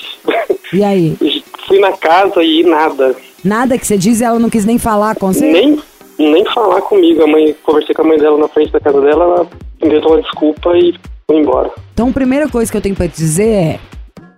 [0.73, 1.15] E aí?
[1.67, 3.15] Fui na casa e nada.
[3.43, 5.51] Nada que você diz e ela não quis nem falar com você?
[5.51, 5.79] Nem,
[6.17, 7.23] nem falar comigo.
[7.23, 9.47] A mãe, conversei com a mãe dela na frente da casa dela, ela
[9.83, 10.93] inventou uma desculpa e
[11.27, 11.71] foi embora.
[11.93, 13.79] Então, a primeira coisa que eu tenho pra te dizer é: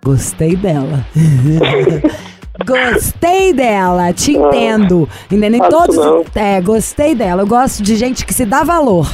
[0.04, 1.06] gostei dela.
[2.66, 5.08] gostei dela, te entendo.
[5.32, 5.63] Entendeu?
[5.63, 5.96] Ah, Todos.
[5.96, 6.26] não.
[6.36, 7.44] É, gostei dela.
[7.44, 9.08] Eu gosto de gente que se dá valor.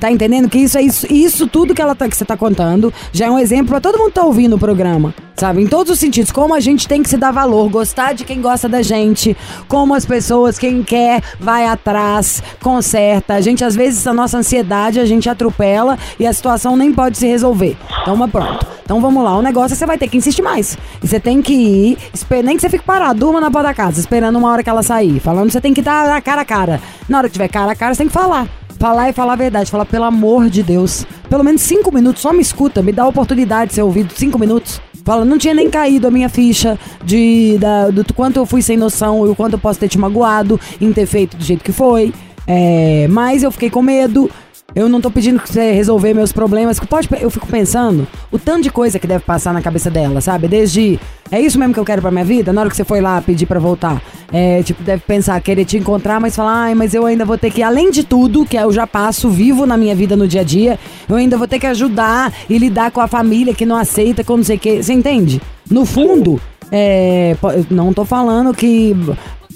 [0.00, 2.92] Tá entendendo que isso é isso, isso tudo que ela tá, que você tá contando
[3.12, 5.62] já é um exemplo pra todo mundo que tá ouvindo o programa, sabe?
[5.62, 8.40] Em todos os sentidos, como a gente tem que se dar valor, gostar de quem
[8.40, 9.36] gosta da gente,
[9.68, 13.34] como as pessoas, quem quer, vai atrás, conserta.
[13.34, 17.16] A gente, às vezes, a nossa ansiedade, a gente atropela e a situação nem pode
[17.16, 17.76] se resolver.
[18.02, 18.66] Então, mas pronto.
[18.82, 20.76] Então vamos lá, o negócio é que você vai ter que insistir mais.
[21.00, 21.98] E você tem que ir,
[22.42, 24.82] nem que você fique parado, durma na porta da casa, esperando uma hora que ela
[24.82, 25.20] sair.
[25.20, 26.80] Falando, você tem que estar na cara a cara.
[27.08, 28.48] Na hora que tiver cara a cara, você tem que falar.
[28.80, 29.70] Falar e falar a verdade.
[29.70, 31.04] Falar, pelo amor de Deus.
[31.28, 34.14] Pelo menos cinco minutos, só me escuta, me dá a oportunidade de ser ouvido.
[34.16, 34.80] Cinco minutos.
[35.04, 38.78] Fala, não tinha nem caído a minha ficha de, da, do quanto eu fui sem
[38.78, 41.72] noção e o quanto eu posso ter te magoado em ter feito do jeito que
[41.72, 42.14] foi.
[42.46, 44.30] É, mas eu fiquei com medo.
[44.74, 46.78] Eu não tô pedindo que você resolver meus problemas.
[46.80, 50.48] Pode, eu fico pensando o tanto de coisa que deve passar na cabeça dela, sabe?
[50.48, 50.98] Desde.
[51.30, 52.52] É isso mesmo que eu quero pra minha vida?
[52.52, 54.02] Na hora que você foi lá pedir pra voltar.
[54.32, 57.50] É, tipo, deve pensar, querer te encontrar, mas falar, ai, mas eu ainda vou ter
[57.50, 60.44] que, além de tudo, que eu já passo, vivo na minha vida no dia a
[60.44, 60.78] dia,
[61.08, 64.36] eu ainda vou ter que ajudar e lidar com a família que não aceita, com
[64.36, 64.82] não sei o quê.
[64.82, 65.40] Você entende?
[65.68, 67.36] No fundo, é,
[67.70, 68.96] não tô falando que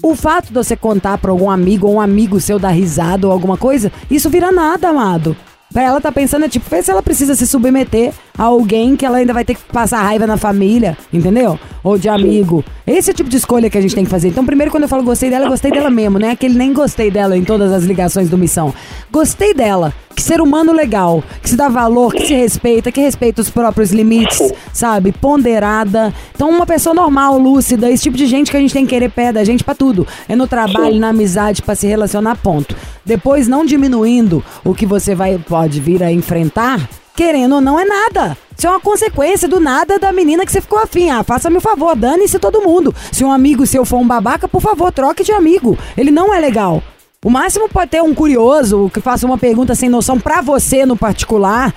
[0.01, 3.33] o fato de você contar pra algum amigo ou um amigo seu dar risada ou
[3.33, 5.35] alguma coisa, isso vira nada, amado.
[5.75, 9.05] Pra ela tá pensando, é tipo, vê se ela precisa se submeter a alguém que
[9.05, 11.59] ela ainda vai ter que passar raiva na família, entendeu?
[11.83, 12.63] Ou de amigo.
[12.87, 14.29] Esse é o tipo de escolha que a gente tem que fazer.
[14.29, 16.31] Então, primeiro, quando eu falo gostei dela, gostei dela mesmo, né?
[16.31, 18.73] Aquele nem gostei dela em todas as ligações do Missão.
[19.11, 19.93] Gostei dela.
[20.15, 23.91] Que ser humano legal, que se dá valor, que se respeita, que respeita os próprios
[23.91, 25.11] limites, sabe?
[25.11, 26.13] Ponderada.
[26.33, 29.09] Então, uma pessoa normal, lúcida, esse tipo de gente que a gente tem que querer
[29.09, 30.07] pé da gente pra tudo.
[30.29, 32.73] É no trabalho, na amizade, pra se relacionar, ponto.
[33.05, 37.85] Depois, não diminuindo o que você vai pode vir a enfrentar, querendo ou não, é
[37.85, 38.37] nada.
[38.55, 41.09] Isso é uma consequência do nada da menina que você ficou afim.
[41.09, 42.93] Ah, faça-me o favor, dane-se todo mundo.
[43.11, 45.75] Se um amigo seu for um babaca, por favor, troque de amigo.
[45.97, 46.83] Ele não é legal.
[47.23, 50.95] O máximo pode ter um curioso que faça uma pergunta sem noção pra você no
[50.95, 51.73] particular.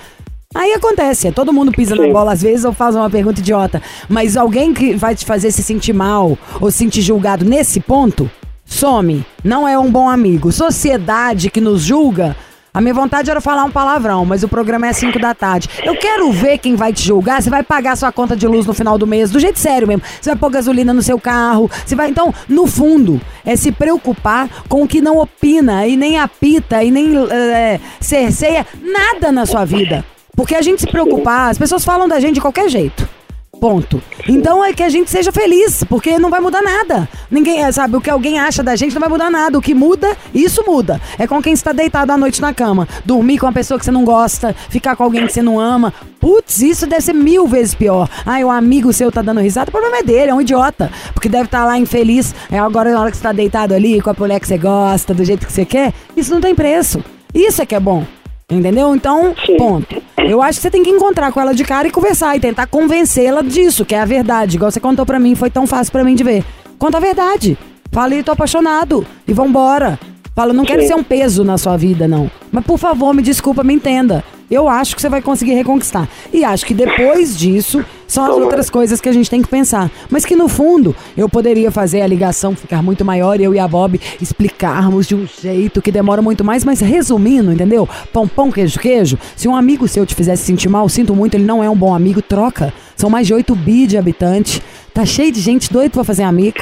[0.53, 2.13] Aí acontece, todo mundo pisa na Sim.
[2.13, 3.81] bola às vezes ou faz uma pergunta idiota.
[4.07, 8.29] Mas alguém que vai te fazer se sentir mal ou se sentir julgado nesse ponto,
[8.63, 9.25] some.
[9.43, 10.51] Não é um bom amigo.
[10.51, 12.35] Sociedade que nos julga.
[12.71, 15.67] A minha vontade era falar um palavrão, mas o programa é às 5 da tarde.
[15.83, 17.41] Eu quero ver quem vai te julgar.
[17.41, 20.03] Você vai pagar sua conta de luz no final do mês, do jeito sério mesmo.
[20.21, 21.69] Você vai pôr gasolina no seu carro.
[21.85, 22.09] Você vai.
[22.09, 26.91] Então, no fundo, é se preocupar com o que não opina e nem apita e
[26.91, 30.05] nem é, cerceia nada na sua vida.
[30.35, 33.18] Porque a gente se preocupar, as pessoas falam da gente de qualquer jeito.
[33.59, 34.01] Ponto.
[34.27, 37.09] Então é que a gente seja feliz, porque não vai mudar nada.
[37.29, 39.57] Ninguém, é, sabe, o que alguém acha da gente não vai mudar nada.
[39.57, 41.01] O que muda, isso muda.
[41.17, 42.87] É com quem está deitado à noite na cama.
[43.03, 45.93] Dormir com uma pessoa que você não gosta, ficar com alguém que você não ama.
[46.19, 48.09] Putz, isso deve ser mil vezes pior.
[48.25, 50.89] Ai, o amigo seu tá dando risada, o problema é dele, é um idiota.
[51.13, 52.33] Porque deve estar lá infeliz.
[52.49, 55.13] É agora na hora que você tá deitado ali, com a mulher que você gosta,
[55.13, 55.93] do jeito que você quer.
[56.15, 57.03] Isso não tem preço.
[57.33, 58.05] Isso é que é bom.
[58.49, 58.95] Entendeu?
[58.95, 59.57] Então, Sim.
[59.57, 59.98] ponto.
[60.29, 62.67] Eu acho que você tem que encontrar com ela de cara e conversar e tentar
[62.67, 64.57] convencê-la disso, que é a verdade.
[64.57, 66.45] Igual você contou pra mim, foi tão fácil pra mim de ver.
[66.77, 67.57] Conta a verdade.
[67.91, 69.03] Fala e tô apaixonado.
[69.27, 69.99] E vambora.
[70.35, 70.89] Fala, não quero Sim.
[70.89, 72.29] ser um peso na sua vida, não.
[72.51, 74.23] Mas por favor, me desculpa, me entenda.
[74.49, 76.09] Eu acho que você vai conseguir reconquistar.
[76.33, 79.91] E acho que depois disso são as outras coisas que a gente tem que pensar.
[80.09, 83.59] Mas que no fundo eu poderia fazer a ligação ficar muito maior e eu e
[83.59, 87.87] a Bob explicarmos de um jeito que demora muito mais, mas resumindo, entendeu?
[88.11, 89.19] Pão, pão, queijo, queijo.
[89.35, 91.93] Se um amigo seu te fizesse sentir mal, sinto muito, ele não é um bom
[91.93, 92.73] amigo, troca.
[92.95, 94.61] São mais de 8 bi de habitantes.
[94.93, 96.57] Tá cheio de gente doido pra fazer amigo.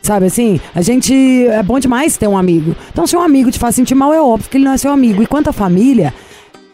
[0.00, 0.60] Sabe assim?
[0.74, 1.14] A gente.
[1.46, 2.74] É bom demais ter um amigo.
[2.90, 4.90] Então, se um amigo te faz sentir mal, é óbvio que ele não é seu
[4.90, 5.22] amigo.
[5.22, 6.12] E quanto à família,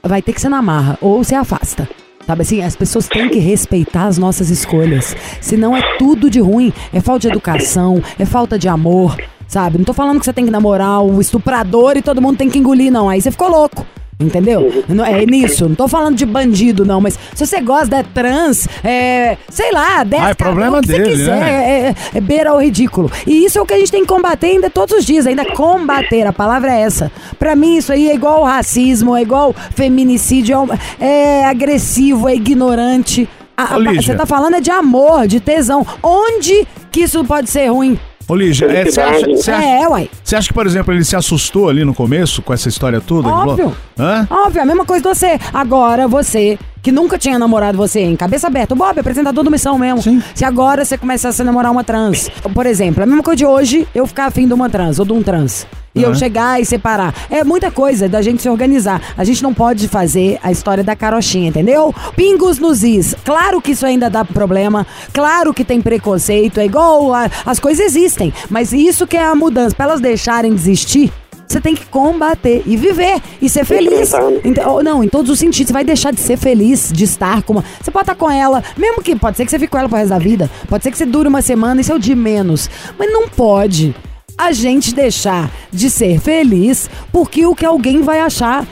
[0.09, 1.89] vai ter que ser na marra ou se afasta.
[2.27, 5.17] Sabe assim, as pessoas têm que respeitar as nossas escolhas.
[5.41, 6.73] Senão é tudo de ruim.
[6.93, 9.17] É falta de educação, é falta de amor,
[9.47, 9.79] sabe?
[9.79, 12.59] Não tô falando que você tem que namorar o estuprador e todo mundo tem que
[12.59, 13.09] engolir, não.
[13.09, 13.87] Aí você ficou louco.
[14.21, 14.85] Entendeu?
[14.89, 15.69] Não- É nisso.
[15.69, 17.01] Não tô falando de bandido, não.
[17.01, 19.37] Mas se você gosta é trans, é.
[19.49, 21.51] Sei lá, dez Ah, é problema o que você dele, quiser, né?
[21.51, 23.11] é, é, é beira ao ridículo.
[23.27, 25.45] E isso é o que a gente tem que combater ainda todos os dias, ainda
[25.45, 27.13] combater, a palavra é essa.
[27.39, 30.69] Pra mim isso aí é igual racismo, é igual feminicídio,
[31.01, 33.29] é é, agressivo, é ignorante.
[33.57, 33.95] A- a-.
[33.95, 35.87] Você tá falando é de amor, de tesão.
[36.03, 37.99] Onde que isso pode ser ruim?
[38.29, 40.11] Ô, Lígia, é, você acha, você acha- É, uai.
[40.23, 43.27] você acha que, por exemplo, ele se assustou ali no começo com essa história toda?
[43.29, 43.75] Óbvio.
[43.99, 44.27] Hã?
[44.31, 45.39] Óbvio, a mesma coisa de você.
[45.53, 49.79] Agora, você, que nunca tinha namorado você em cabeça aberta, o Bob, apresentador do Missão
[49.79, 50.03] mesmo.
[50.03, 50.23] Sim.
[50.35, 53.87] Se agora você começasse a namorar uma trans, por exemplo, a mesma coisa de hoje,
[53.95, 55.67] eu ficar afim de uma trans ou de um trans.
[55.95, 56.19] E eu Aham.
[56.19, 57.13] chegar e separar.
[57.29, 59.01] É muita coisa da gente se organizar.
[59.17, 61.93] A gente não pode fazer a história da carochinha, entendeu?
[62.15, 63.17] Pingos nos is.
[63.25, 64.87] Claro que isso ainda dá problema.
[65.13, 66.61] Claro que tem preconceito.
[66.61, 67.13] É igual.
[67.15, 68.33] a- as coisas existem.
[68.51, 69.75] Mas isso que é a mudança.
[69.75, 71.11] Pra elas deixarem de existir,
[71.49, 74.13] você tem que combater e viver e ser feliz.
[74.45, 75.69] Então, não, em todos os sentidos.
[75.69, 77.65] Você vai deixar de ser feliz, de estar com uma.
[77.81, 79.97] Você pode estar com ela, mesmo que pode ser que você fique com ela pro
[79.97, 80.51] resto da vida.
[80.69, 82.69] Pode ser que você dure uma semana, isso é o de menos.
[82.99, 83.95] Mas não pode
[84.37, 88.65] a gente deixar de ser feliz porque o que alguém vai achar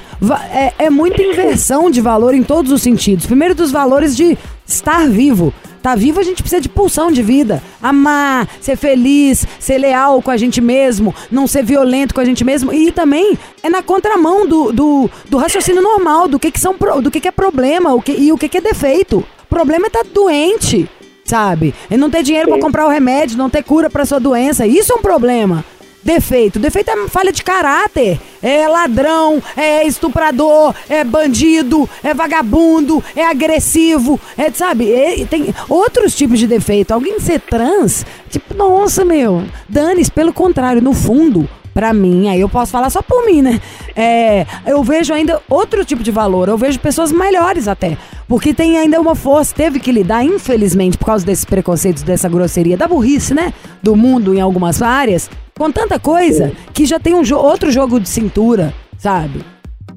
[0.52, 3.26] é, é muita inversão de valor em todos os sentidos.
[3.26, 5.52] Primeiro dos valores de estar vivo.
[5.82, 7.62] Tá vivo, a gente precisa de pulsão de vida.
[7.80, 12.44] Amar, ser feliz, ser leal com a gente mesmo, não ser violento com a gente
[12.44, 12.72] mesmo.
[12.72, 17.10] E também é na contramão do, do, do raciocínio normal, do que, que, são, do
[17.10, 19.18] que, que é problema o que, e o que, que é defeito.
[19.18, 20.88] O problema é estar doente,
[21.24, 21.74] sabe?
[21.90, 24.66] E não ter dinheiro pra comprar o remédio, não ter cura pra sua doença.
[24.66, 25.64] Isso é um problema.
[26.06, 26.58] Defeito.
[26.58, 28.18] Defeito é falha de caráter.
[28.42, 34.90] É ladrão, é estuprador, é bandido, é vagabundo, é agressivo, é, sabe?
[34.92, 36.92] É- tem outros tipos de defeito.
[36.92, 40.10] Alguém ser trans, tipo, nossa, meu, dane-se.
[40.10, 43.60] Pelo contrário, no fundo, Pra mim, aí eu posso falar só por mim, né?
[43.94, 46.48] É, eu vejo ainda outro tipo de valor.
[46.48, 47.98] Eu vejo pessoas melhores até.
[48.26, 52.78] Porque tem ainda uma força, teve que lidar, infelizmente, por causa desses preconceitos, dessa grosseria,
[52.78, 53.52] da burrice, né?
[53.82, 57.98] Do mundo em algumas áreas, com tanta coisa, que já tem um jo- outro jogo
[57.98, 59.44] de cintura, sabe?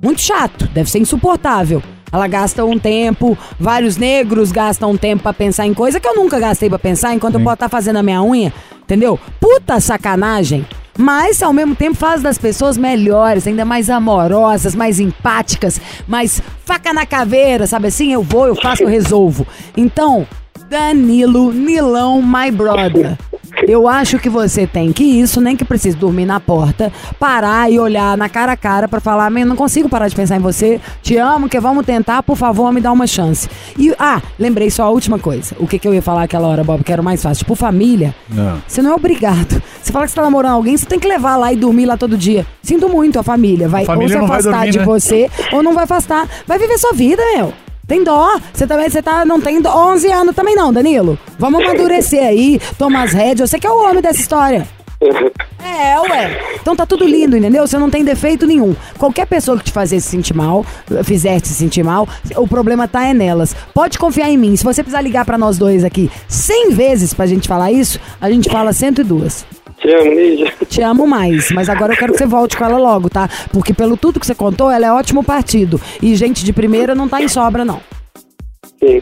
[0.01, 1.83] Muito chato, deve ser insuportável.
[2.11, 6.15] Ela gasta um tempo, vários negros gastam um tempo pra pensar em coisa que eu
[6.15, 9.19] nunca gastei pra pensar enquanto eu posso estar fazendo a minha unha, entendeu?
[9.39, 10.65] Puta sacanagem.
[10.97, 16.91] Mas, ao mesmo tempo, faz das pessoas melhores, ainda mais amorosas, mais empáticas, mais faca
[16.91, 18.11] na caveira, sabe assim?
[18.11, 19.45] Eu vou, eu faço, eu resolvo.
[19.77, 20.27] Então,
[20.69, 23.17] Danilo Nilão, my brother.
[23.67, 27.79] Eu acho que você tem que isso, nem que precise dormir na porta, parar e
[27.79, 30.79] olhar na cara a cara pra falar, "Man, não consigo parar de pensar em você,
[31.01, 33.49] te amo, que vamos tentar, por favor, me dá uma chance.
[33.77, 35.55] E, ah, lembrei só a última coisa.
[35.59, 37.39] O que, que eu ia falar aquela hora, Bob, que era o mais fácil.
[37.43, 38.61] Tipo, família, Não.
[38.67, 39.61] você não é obrigado.
[39.81, 41.97] Você fala que você tá namorando alguém, você tem que levar lá e dormir lá
[41.97, 42.45] todo dia.
[42.61, 43.67] Sinto muito, a família.
[43.67, 44.85] Vai A família ou se afastar dormir, de né?
[44.85, 46.27] você, ou não vai afastar.
[46.45, 47.51] Vai viver sua vida, meu.
[47.89, 48.39] Tem dó.
[48.53, 49.75] Você também, você tá, não tem dó.
[49.93, 51.17] 11 anos também não, Danilo.
[51.39, 53.49] Vamos amadurecer aí, tomar as rédeas.
[53.49, 54.67] Você que é o homem dessa história.
[55.63, 56.39] É, ué.
[56.61, 57.65] Então tá tudo lindo, entendeu?
[57.65, 58.75] Você não tem defeito nenhum.
[58.97, 60.63] Qualquer pessoa que te fazer se sentir mal,
[61.03, 63.55] fizer te sentir mal, o problema tá é nelas.
[63.73, 64.55] Pode confiar em mim.
[64.55, 68.29] Se você precisar ligar pra nós dois aqui 100 vezes pra gente falar isso, a
[68.29, 69.58] gente fala 102.
[69.79, 70.53] Te amo, Lígia.
[70.67, 73.29] Te amo mais, mas agora eu quero que você volte com ela logo, tá?
[73.51, 75.79] Porque pelo tudo que você contou, ela é ótimo partido.
[76.01, 77.79] E gente de primeira não tá em sobra, não.
[78.79, 79.01] Sim.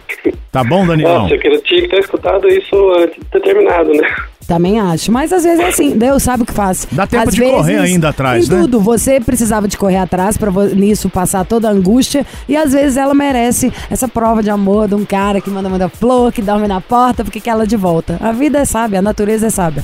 [0.52, 1.24] Tá bom, Danielão?
[1.24, 4.08] Nossa, eu queria- tinha que ter escutado isso antes de ter terminado, né?
[4.48, 5.12] Também acho.
[5.12, 6.88] Mas às vezes é assim, Deus sabe o que faz.
[6.92, 8.62] Dá tempo às de correr ainda atrás, em né?
[8.62, 8.80] tudo.
[8.80, 12.26] Você precisava de correr atrás pra vo- nisso passar toda a angústia.
[12.48, 15.90] E às vezes ela merece essa prova de amor de um cara que manda manda
[15.90, 18.18] flor, que dorme na porta, porque quer ela de volta.
[18.22, 19.84] A vida é sábia, a natureza é sábia.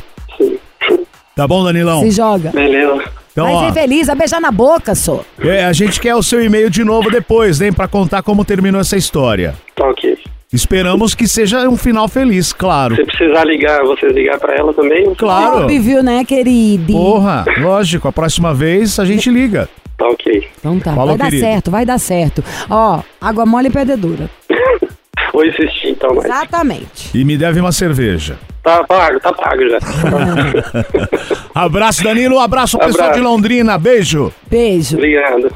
[1.36, 2.02] Tá bom, Danilão?
[2.02, 2.52] Se joga.
[2.52, 3.04] Beleza.
[3.32, 5.26] Então, Vai ó, ser feliz, vai beijar na boca, só.
[5.40, 7.74] é, a gente quer o seu e-mail de novo depois, hein?
[7.74, 9.56] Pra contar como terminou essa história.
[9.76, 10.16] Tá ok.
[10.54, 12.96] Esperamos que seja um final feliz, claro.
[12.96, 15.16] Se precisar ligar, vocês ligar pra ela também?
[15.16, 15.64] Claro.
[15.64, 16.94] Óbvio, né, querido?
[16.94, 19.68] Porra, lógico, a próxima vez a gente liga.
[19.98, 20.48] Tá ok.
[20.60, 21.44] Então tá, Falou, vai dar querido.
[21.48, 22.44] certo, vai dar certo.
[22.70, 24.30] Ó, água mole e pedra dura.
[25.34, 26.26] Vou insistir então, mas.
[26.26, 27.10] Exatamente.
[27.18, 28.38] E me deve uma cerveja.
[28.64, 29.78] Tá pago, tá pago já.
[31.54, 32.40] Abraço, Danilo.
[32.40, 33.20] Abraço, pessoal Abraço.
[33.20, 33.78] de Londrina.
[33.78, 34.34] Beijo.
[34.50, 34.96] Beijo.
[34.96, 35.54] Obrigado.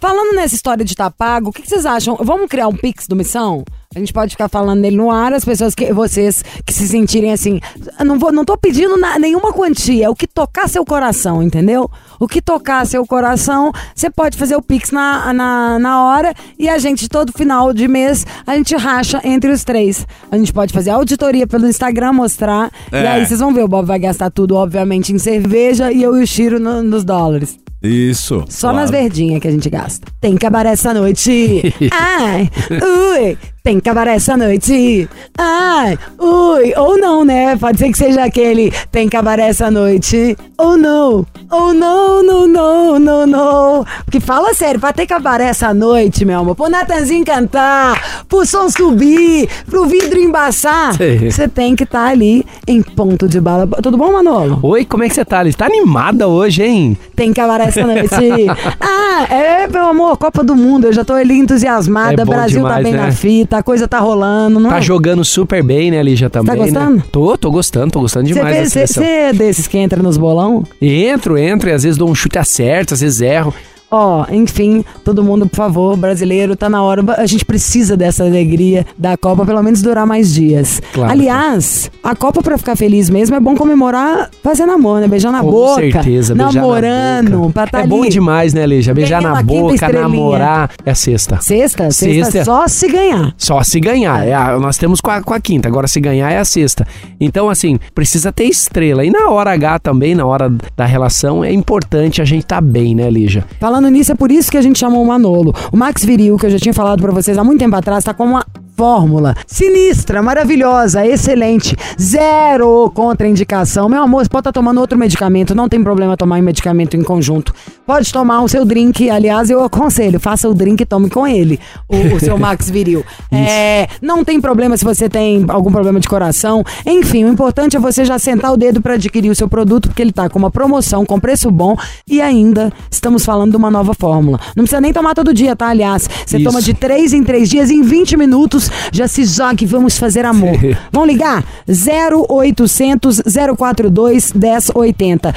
[0.00, 2.16] Falando nessa história de tá pago, o que, que vocês acham?
[2.18, 3.64] Vamos criar um Pix do Missão?
[3.92, 7.32] A gente pode ficar falando nele no ar, as pessoas que vocês que se sentirem
[7.32, 7.58] assim.
[7.98, 11.42] "Eu Não, vou, não tô pedindo na- nenhuma quantia, é o que tocar seu coração,
[11.42, 11.90] entendeu?
[12.20, 16.68] O que tocar seu coração, você pode fazer o Pix na, na, na hora e
[16.68, 20.06] a gente, todo final de mês, a gente racha entre os três.
[20.30, 22.70] A gente pode fazer auditoria pelo Instagram, mostrar.
[22.92, 23.08] E É.
[23.08, 26.22] aí vocês vão ver, o Bob vai gastar tudo, obviamente, em cerveja e eu e
[26.22, 27.58] o Chiro no- nos dólares.
[27.82, 28.44] Isso.
[28.48, 28.76] Só claro.
[28.76, 30.06] nas verdinhas que a gente gasta.
[30.20, 31.74] Tem cabaré essa noite.
[31.90, 33.38] Ai, ui.
[33.62, 35.08] Tem cabaré essa noite.
[35.36, 36.72] Ai, ui.
[36.78, 37.56] Ou não, né?
[37.56, 40.36] Pode ser que seja aquele tem cabaré essa noite.
[40.56, 41.26] Ou não.
[41.50, 43.84] Ou não, não, não, não, não.
[44.04, 48.70] Porque fala sério, pra ter cabaré essa noite, meu amor, pro Natanzinho cantar, pro som
[48.70, 53.66] subir, pro vidro embaçar, você tem que estar ali em ponto de bala.
[53.82, 54.60] Tudo bom, Manolo?
[54.62, 55.56] Oi, como é que você tá, Alice?
[55.56, 56.96] Tá animada hoje, hein?
[57.16, 58.08] Tem cabaré essa noite.
[58.80, 60.86] ah, é, meu amor, Copa do Mundo.
[60.86, 62.22] Eu já tô ali entusiasmada.
[62.22, 63.06] É Brasil tá demais, bem né?
[63.06, 64.82] na fita, a coisa tá rolando, não Tá é?
[64.82, 66.96] jogando super bem, né, Lígia, também, gostando?
[66.96, 67.02] né?
[67.10, 70.64] Tô, tô gostando, tô gostando demais Você é desses que entra nos bolão?
[70.80, 73.52] Entro, entro e às vezes dou um chute acerto, às vezes erro.
[73.90, 77.02] Ó, enfim, todo mundo, por favor, brasileiro, tá na hora.
[77.18, 80.80] A gente precisa dessa alegria da Copa, pelo menos durar mais dias.
[80.92, 81.10] Claro.
[81.12, 85.08] Aliás, a Copa pra ficar feliz mesmo é bom comemorar fazendo amor, né?
[85.08, 85.80] Beijar na Com boca.
[85.80, 87.52] certeza, beijar namorando, na boca.
[87.52, 88.10] pra tá É bom ali.
[88.10, 88.94] demais, né, Lígia?
[88.94, 90.70] Beijar na boca, namorar.
[90.84, 91.40] É sexta.
[91.40, 91.90] Sexta?
[91.90, 92.44] Sexta, Sexta.
[92.44, 93.34] só se ganhar.
[93.36, 94.26] Só se ganhar.
[94.26, 96.86] É, a- nós temos com a, com a quinta, agora se ganhar é a sexta.
[97.20, 99.04] Então, assim, precisa ter estrela.
[99.04, 102.94] E na hora H também, na hora da relação, é importante a gente tá bem,
[102.94, 103.44] né, Lígia?
[103.58, 105.54] Falando nisso, é por isso que a gente chamou o Manolo.
[105.72, 108.12] O Max Viril, que eu já tinha falado pra vocês há muito tempo atrás, tá
[108.12, 108.44] com uma
[108.76, 109.34] fórmula.
[109.46, 111.76] Sinistra, maravilhosa, excelente.
[112.00, 113.88] Zero contraindicação.
[113.88, 117.02] Meu amor, você pode estar tomando outro medicamento, não tem problema tomar um medicamento em
[117.02, 117.54] conjunto.
[117.86, 121.58] Pode tomar o seu drink, aliás, eu aconselho, faça o drink e tome com ele,
[121.88, 123.04] o, o seu Max Viril.
[123.30, 126.64] É, não tem problema se você tem algum problema de coração.
[126.86, 130.00] Enfim, o importante é você já sentar o dedo para adquirir o seu produto, porque
[130.00, 133.92] ele tá com uma promoção, com preço bom e ainda estamos falando de uma nova
[133.94, 134.38] fórmula.
[134.56, 135.68] Não precisa nem tomar todo dia, tá?
[135.68, 136.44] Aliás, você Isso.
[136.44, 140.58] toma de 3 em 3 dias, em 20 minutos já se jogue, vamos fazer amor.
[140.92, 141.44] Vamos ligar?
[141.68, 143.22] 0800
[143.56, 145.34] 042 1080.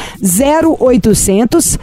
[0.82, 1.80] 0800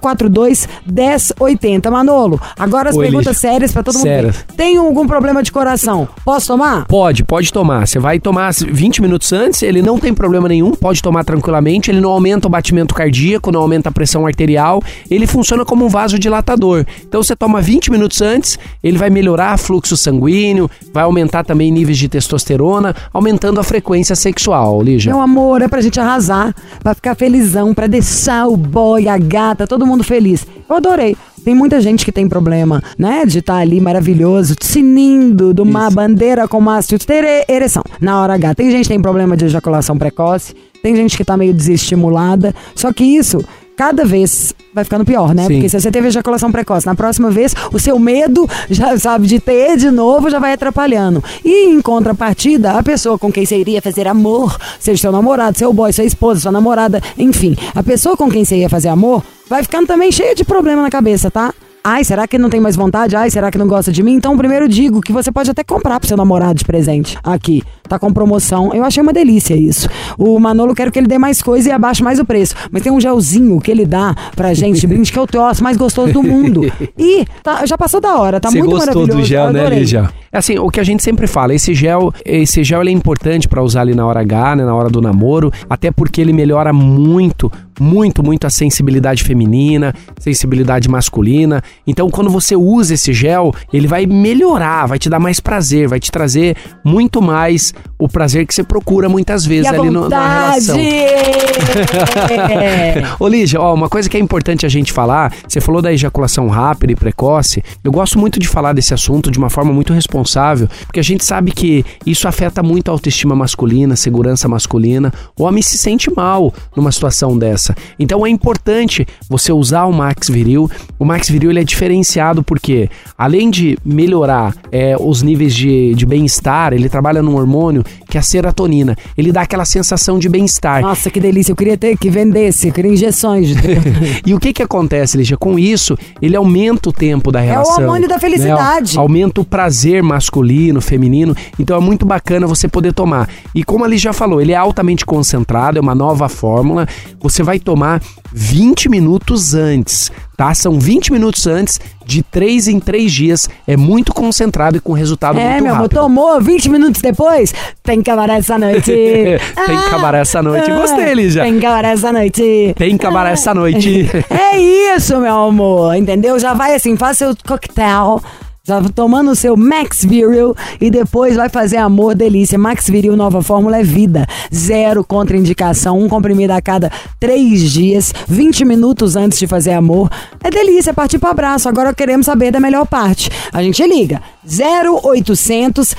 [0.00, 1.90] 042 1080.
[1.90, 3.50] Manolo, agora as Oi, perguntas Lígia.
[3.50, 4.04] sérias pra todo mundo.
[4.04, 4.36] Sérias.
[4.36, 4.44] ver.
[4.56, 6.08] Tem algum problema de coração?
[6.24, 6.86] Posso tomar?
[6.86, 7.86] Pode, pode tomar.
[7.86, 12.00] Você vai tomar 20 minutos antes, ele não tem problema nenhum, pode tomar tranquilamente, ele
[12.00, 16.84] não aumenta o batimento cardíaco, não aumenta a pressão arterial, ele funciona como um vasodilatador.
[17.06, 21.98] Então você toma 20 minutos antes, ele vai melhorar fluxo sanguíneo, vai aumentar também níveis
[21.98, 25.12] de testosterona, aumentando a frequência sexual, Lígia.
[25.12, 29.66] Meu amor, é pra gente arrasar, pra ficar felizão, pra deixar o boy, a gata,
[29.66, 30.46] todo mundo feliz.
[30.68, 31.16] Eu adorei.
[31.44, 33.24] Tem muita gente que tem problema, né?
[33.24, 38.56] De estar ali maravilhoso, sinindo de uma bandeira com mastro ter ereção na hora H.
[38.56, 42.52] Tem gente que tem problema de ejaculação precoce, tem gente que tá meio desestimulada.
[42.74, 43.44] Só que isso,
[43.76, 45.46] cada vez vai ficando pior, né?
[45.46, 45.54] Sim.
[45.54, 49.38] Porque se você teve ejaculação precoce, na próxima vez, o seu medo, já sabe, de
[49.38, 51.22] ter de novo, já vai atrapalhando.
[51.44, 55.72] E em contrapartida, a pessoa com quem você iria fazer amor, seja seu namorado, seu
[55.72, 59.62] boy, sua esposa, sua namorada, enfim, a pessoa com quem você ia fazer amor, vai
[59.62, 61.52] ficando também cheia de problema na cabeça, tá?
[61.88, 63.14] Ai, será que não tem mais vontade?
[63.14, 64.14] Ai, será que não gosta de mim?
[64.14, 67.16] Então, primeiro digo que você pode até comprar pro seu namorado de presente.
[67.22, 68.74] Aqui, tá com promoção.
[68.74, 69.88] Eu achei uma delícia isso.
[70.18, 72.56] O Manolo quero que ele dê mais coisa e abaixe mais o preço.
[72.72, 75.62] Mas tem um gelzinho que ele dá pra gente, de brinde, que é o troço
[75.62, 76.62] mais gostoso do mundo.
[76.98, 79.20] E tá- já passou da hora, tá Você muito gostou maravilhoso.
[79.20, 79.68] do gel, né.
[79.68, 80.10] Lígia?
[80.32, 83.46] É assim, o que a gente sempre fala, esse gel, esse gel ele é importante
[83.46, 86.72] pra usar ali na hora H, né, na hora do namoro, até porque ele melhora
[86.72, 91.62] muito, muito, muito a sensibilidade feminina, sensibilidade masculina.
[91.86, 96.00] Então, quando você usa esse gel, ele vai melhorar, vai te dar mais prazer, vai
[96.00, 100.76] te trazer muito mais o prazer que você procura muitas vezes ali no, na relação.
[103.18, 106.48] Ô Lígia, ó, uma coisa que é importante a gente falar, você falou da ejaculação
[106.48, 110.68] rápida e precoce, eu gosto muito de falar desse assunto de uma forma muito responsável,
[110.86, 115.62] porque a gente sabe que isso afeta muito a autoestima masculina, segurança masculina, o homem
[115.62, 117.65] se sente mal numa situação dessa.
[117.98, 122.88] Então é importante você usar o Max Viril, o Max Viril ele é diferenciado porque,
[123.16, 128.20] além de melhorar é, os níveis de, de bem-estar, ele trabalha num hormônio que é
[128.20, 130.82] a serotonina, ele dá aquela sensação de bem-estar.
[130.82, 131.52] Nossa, que delícia.
[131.52, 133.50] Eu queria ter que vendesse, eu queria injeções.
[134.24, 135.36] E o que que acontece, Lígia?
[135.36, 137.84] Com isso, ele aumenta o tempo da É o relação.
[137.84, 138.96] hormônio da felicidade.
[138.96, 139.00] Né?
[139.00, 141.36] Aumenta o prazer masculino, feminino.
[141.58, 143.28] Então é muito bacana você poder tomar.
[143.54, 146.86] E como a Lígia falou, ele é altamente concentrado, é uma nova fórmula.
[147.20, 148.00] Você vai tomar
[148.32, 150.54] 20 minutos antes, tá?
[150.54, 153.48] São 20 minutos antes, de 3 em 3 dias.
[153.66, 156.00] É muito concentrado e com resultado É, muito meu amor, rápido.
[156.00, 157.52] tomou 20 minutos depois?
[157.82, 158.92] Tem cabaré essa noite.
[159.66, 160.70] Tem cabaré essa noite.
[160.70, 161.42] Gostei, Lígia.
[161.42, 162.74] Tem cabaré essa noite.
[162.76, 164.06] Tem cabaré essa noite.
[164.30, 164.58] É
[164.96, 166.38] isso, meu amor, entendeu?
[166.38, 168.22] Já vai assim, faz seu coquetel.
[168.66, 172.58] Já tomando o seu Max Viril e depois vai fazer amor delícia.
[172.58, 174.26] Max Viril Nova Fórmula é vida.
[174.52, 180.10] Zero contraindicação, um comprimido a cada três dias, 20 minutos antes de fazer amor.
[180.42, 181.68] É delícia, é partir pro abraço.
[181.68, 183.30] Agora queremos saber da melhor parte.
[183.52, 185.94] A gente liga 0800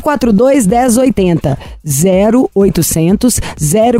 [0.00, 1.58] 042 1080.
[2.64, 3.40] 0800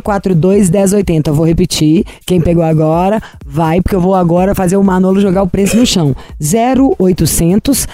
[0.03, 1.31] 042 1080.
[1.31, 2.05] Eu vou repetir.
[2.25, 5.85] Quem pegou agora, vai, porque eu vou agora fazer o Manolo jogar o preço no
[5.85, 6.15] chão.
[6.41, 7.89] 0800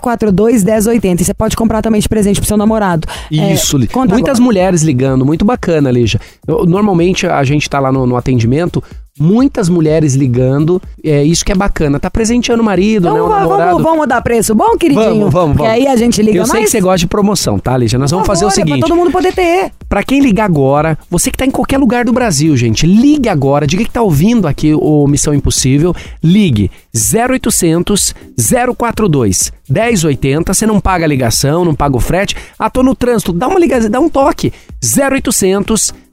[0.00, 1.22] 042 1080.
[1.22, 3.06] E você pode comprar também de presente pro seu namorado.
[3.32, 4.44] É, Isso, conta muitas agora.
[4.44, 6.20] mulheres ligando, muito bacana, Lígia.
[6.46, 8.82] Normalmente a gente tá lá no, no atendimento,
[9.20, 12.00] muitas mulheres ligando, é isso que é bacana.
[12.00, 13.70] Tá presenteando o marido, Então né, o va- namorado.
[13.72, 15.04] vamos, vamos dar preço bom, queridinho?
[15.04, 15.72] Vamos, vamos, vamos.
[15.72, 16.64] aí a gente liga Eu sei mais.
[16.64, 17.98] que você gosta de promoção, tá, Lígia?
[17.98, 18.78] Nós vamos Por fazer o favor, é seguinte.
[18.80, 19.70] Pra todo mundo poder ter.
[19.88, 23.66] Pra quem ligar agora, você que tá em qualquer lugar do Brasil, gente, ligue agora,
[23.66, 28.14] diga que tá ouvindo aqui o Missão Impossível, ligue 0800
[28.76, 32.34] 042 1080, você não paga a ligação, não paga o frete.
[32.58, 34.52] Ah, tô no trânsito, dá uma ligação, dá um toque.
[34.82, 36.09] 0800 042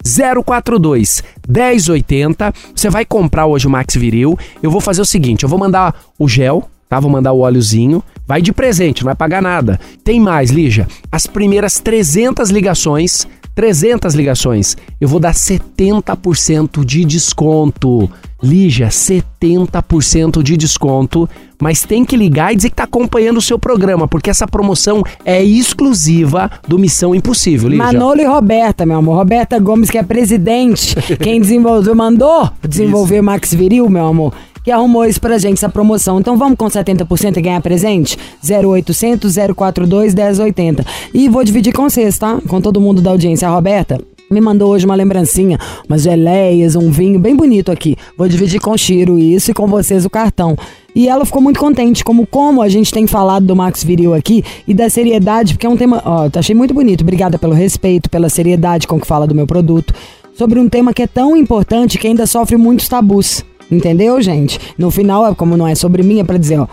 [1.47, 2.53] 1080.
[2.75, 4.37] Você vai comprar hoje o Max Viril.
[4.61, 6.99] Eu vou fazer o seguinte, eu vou mandar o gel, tá?
[6.99, 8.03] Vou mandar o óleozinho.
[8.25, 9.79] Vai de presente, não vai pagar nada.
[10.03, 10.87] Tem mais, Lígia.
[11.11, 18.09] As primeiras 300 ligações, 300 ligações, eu vou dar 70% de desconto.
[18.41, 21.27] Lígia, 70% de desconto,
[21.59, 25.03] mas tem que ligar e dizer que tá acompanhando o seu programa, porque essa promoção
[25.25, 27.85] é exclusiva do Missão Impossível, Lígia.
[27.85, 29.17] Manolo e Roberta, meu amor.
[29.17, 34.33] Roberta Gomes, que é presidente, quem desenvolveu, mandou desenvolver Max Viril, meu amor,
[34.63, 36.19] que arrumou isso pra gente, essa promoção.
[36.19, 38.17] Então vamos com 70% e ganhar presente?
[38.47, 40.85] 0800 042 1080.
[41.13, 42.39] E vou dividir com vocês, tá?
[42.47, 43.47] Com todo mundo da audiência.
[43.47, 43.99] A Roberta
[44.29, 45.57] me mandou hoje uma lembrancinha,
[45.87, 47.95] umas geleias, um vinho bem bonito aqui.
[48.17, 50.55] Vou dividir com o Chiro isso e com vocês o cartão.
[50.93, 54.43] E ela ficou muito contente, como como a gente tem falado do Max Viril aqui
[54.67, 57.01] e da seriedade, porque é um tema, ó, achei muito bonito.
[57.01, 59.93] Obrigada pelo respeito, pela seriedade com que fala do meu produto,
[60.33, 63.45] sobre um tema que é tão importante que ainda sofre muitos tabus.
[63.69, 64.59] Entendeu, gente?
[64.77, 66.67] No final, como não é sobre mim, é pra dizer, ó,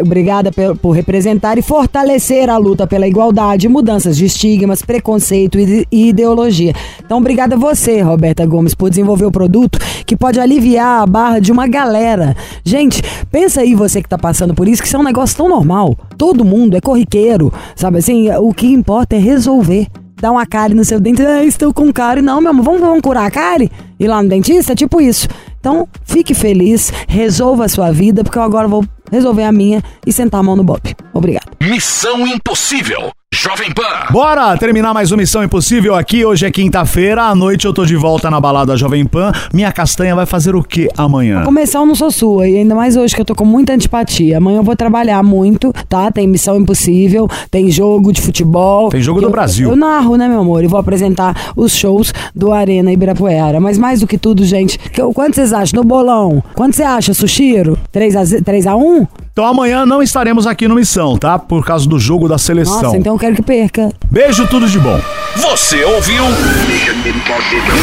[0.00, 6.72] Obrigada por representar e fortalecer a luta pela igualdade, mudanças de estigmas, preconceito e ideologia.
[7.04, 11.38] Então, obrigada a você, Roberta Gomes, por desenvolver o produto que pode aliviar a barra
[11.38, 12.36] de uma galera.
[12.64, 15.48] Gente, pensa aí você que tá passando por isso, que isso é um negócio tão
[15.48, 15.96] normal.
[16.16, 18.30] Todo mundo é corriqueiro, sabe assim?
[18.32, 19.86] O que importa é resolver.
[20.20, 22.22] Dá uma cárie no seu dente, ah, estou com cárie.
[22.22, 23.70] Não, meu amor, vamos, vamos curar a cárie?
[23.98, 24.74] Ir lá no dentista?
[24.74, 25.26] Tipo isso.
[25.58, 30.12] Então, fique feliz, resolva a sua vida, porque eu agora vou resolver a minha e
[30.12, 30.94] sentar a mão no bope.
[31.12, 31.50] Obrigado.
[31.60, 33.10] Missão Impossível.
[33.32, 34.12] Jovem Pan.
[34.12, 36.24] Bora terminar mais uma Missão Impossível aqui.
[36.24, 39.30] Hoje é quinta-feira, à noite eu tô de volta na balada Jovem Pan.
[39.54, 41.44] Minha castanha vai fazer o que amanhã?
[41.44, 44.38] Começar eu não sou sua, e ainda mais hoje que eu tô com muita antipatia.
[44.38, 46.10] Amanhã eu vou trabalhar muito, tá?
[46.10, 48.88] Tem Missão Impossível, tem jogo de futebol.
[48.90, 49.70] Tem jogo do Eu- Brasil.
[49.70, 50.64] Eu narro, né, meu amor?
[50.64, 53.60] E vou apresentar os shows do Arena Ibirapuera.
[53.60, 55.78] Mas mais do que tudo, gente, que eu- quanto vocês acham?
[55.80, 57.78] No bolão, quanto você acha, Sushiro?
[57.92, 58.42] 3x1?
[58.42, 59.06] 3 a 1?
[59.32, 61.38] Então amanhã não estaremos aqui no Missão, tá?
[61.38, 62.82] Por causa do jogo da seleção.
[62.82, 63.92] Nossa, então quero que perca.
[64.10, 64.98] Beijo, tudo de bom.
[65.36, 66.24] Você ouviu?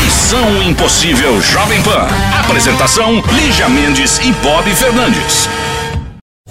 [0.04, 2.08] Missão Impossível Jovem Pan.
[2.44, 5.48] Apresentação: Lígia Mendes e Bob Fernandes.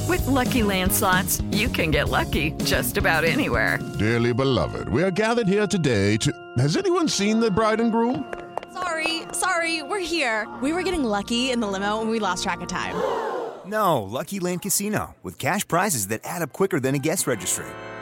[0.09, 3.79] With Lucky Land slots, you can get lucky just about anywhere.
[3.99, 6.33] Dearly beloved, we are gathered here today to.
[6.59, 8.25] Has anyone seen the bride and groom?
[8.73, 10.47] Sorry, sorry, we're here.
[10.63, 12.95] We were getting lucky in the limo and we lost track of time.
[13.67, 17.67] No, Lucky Land Casino, with cash prizes that add up quicker than a guest registry.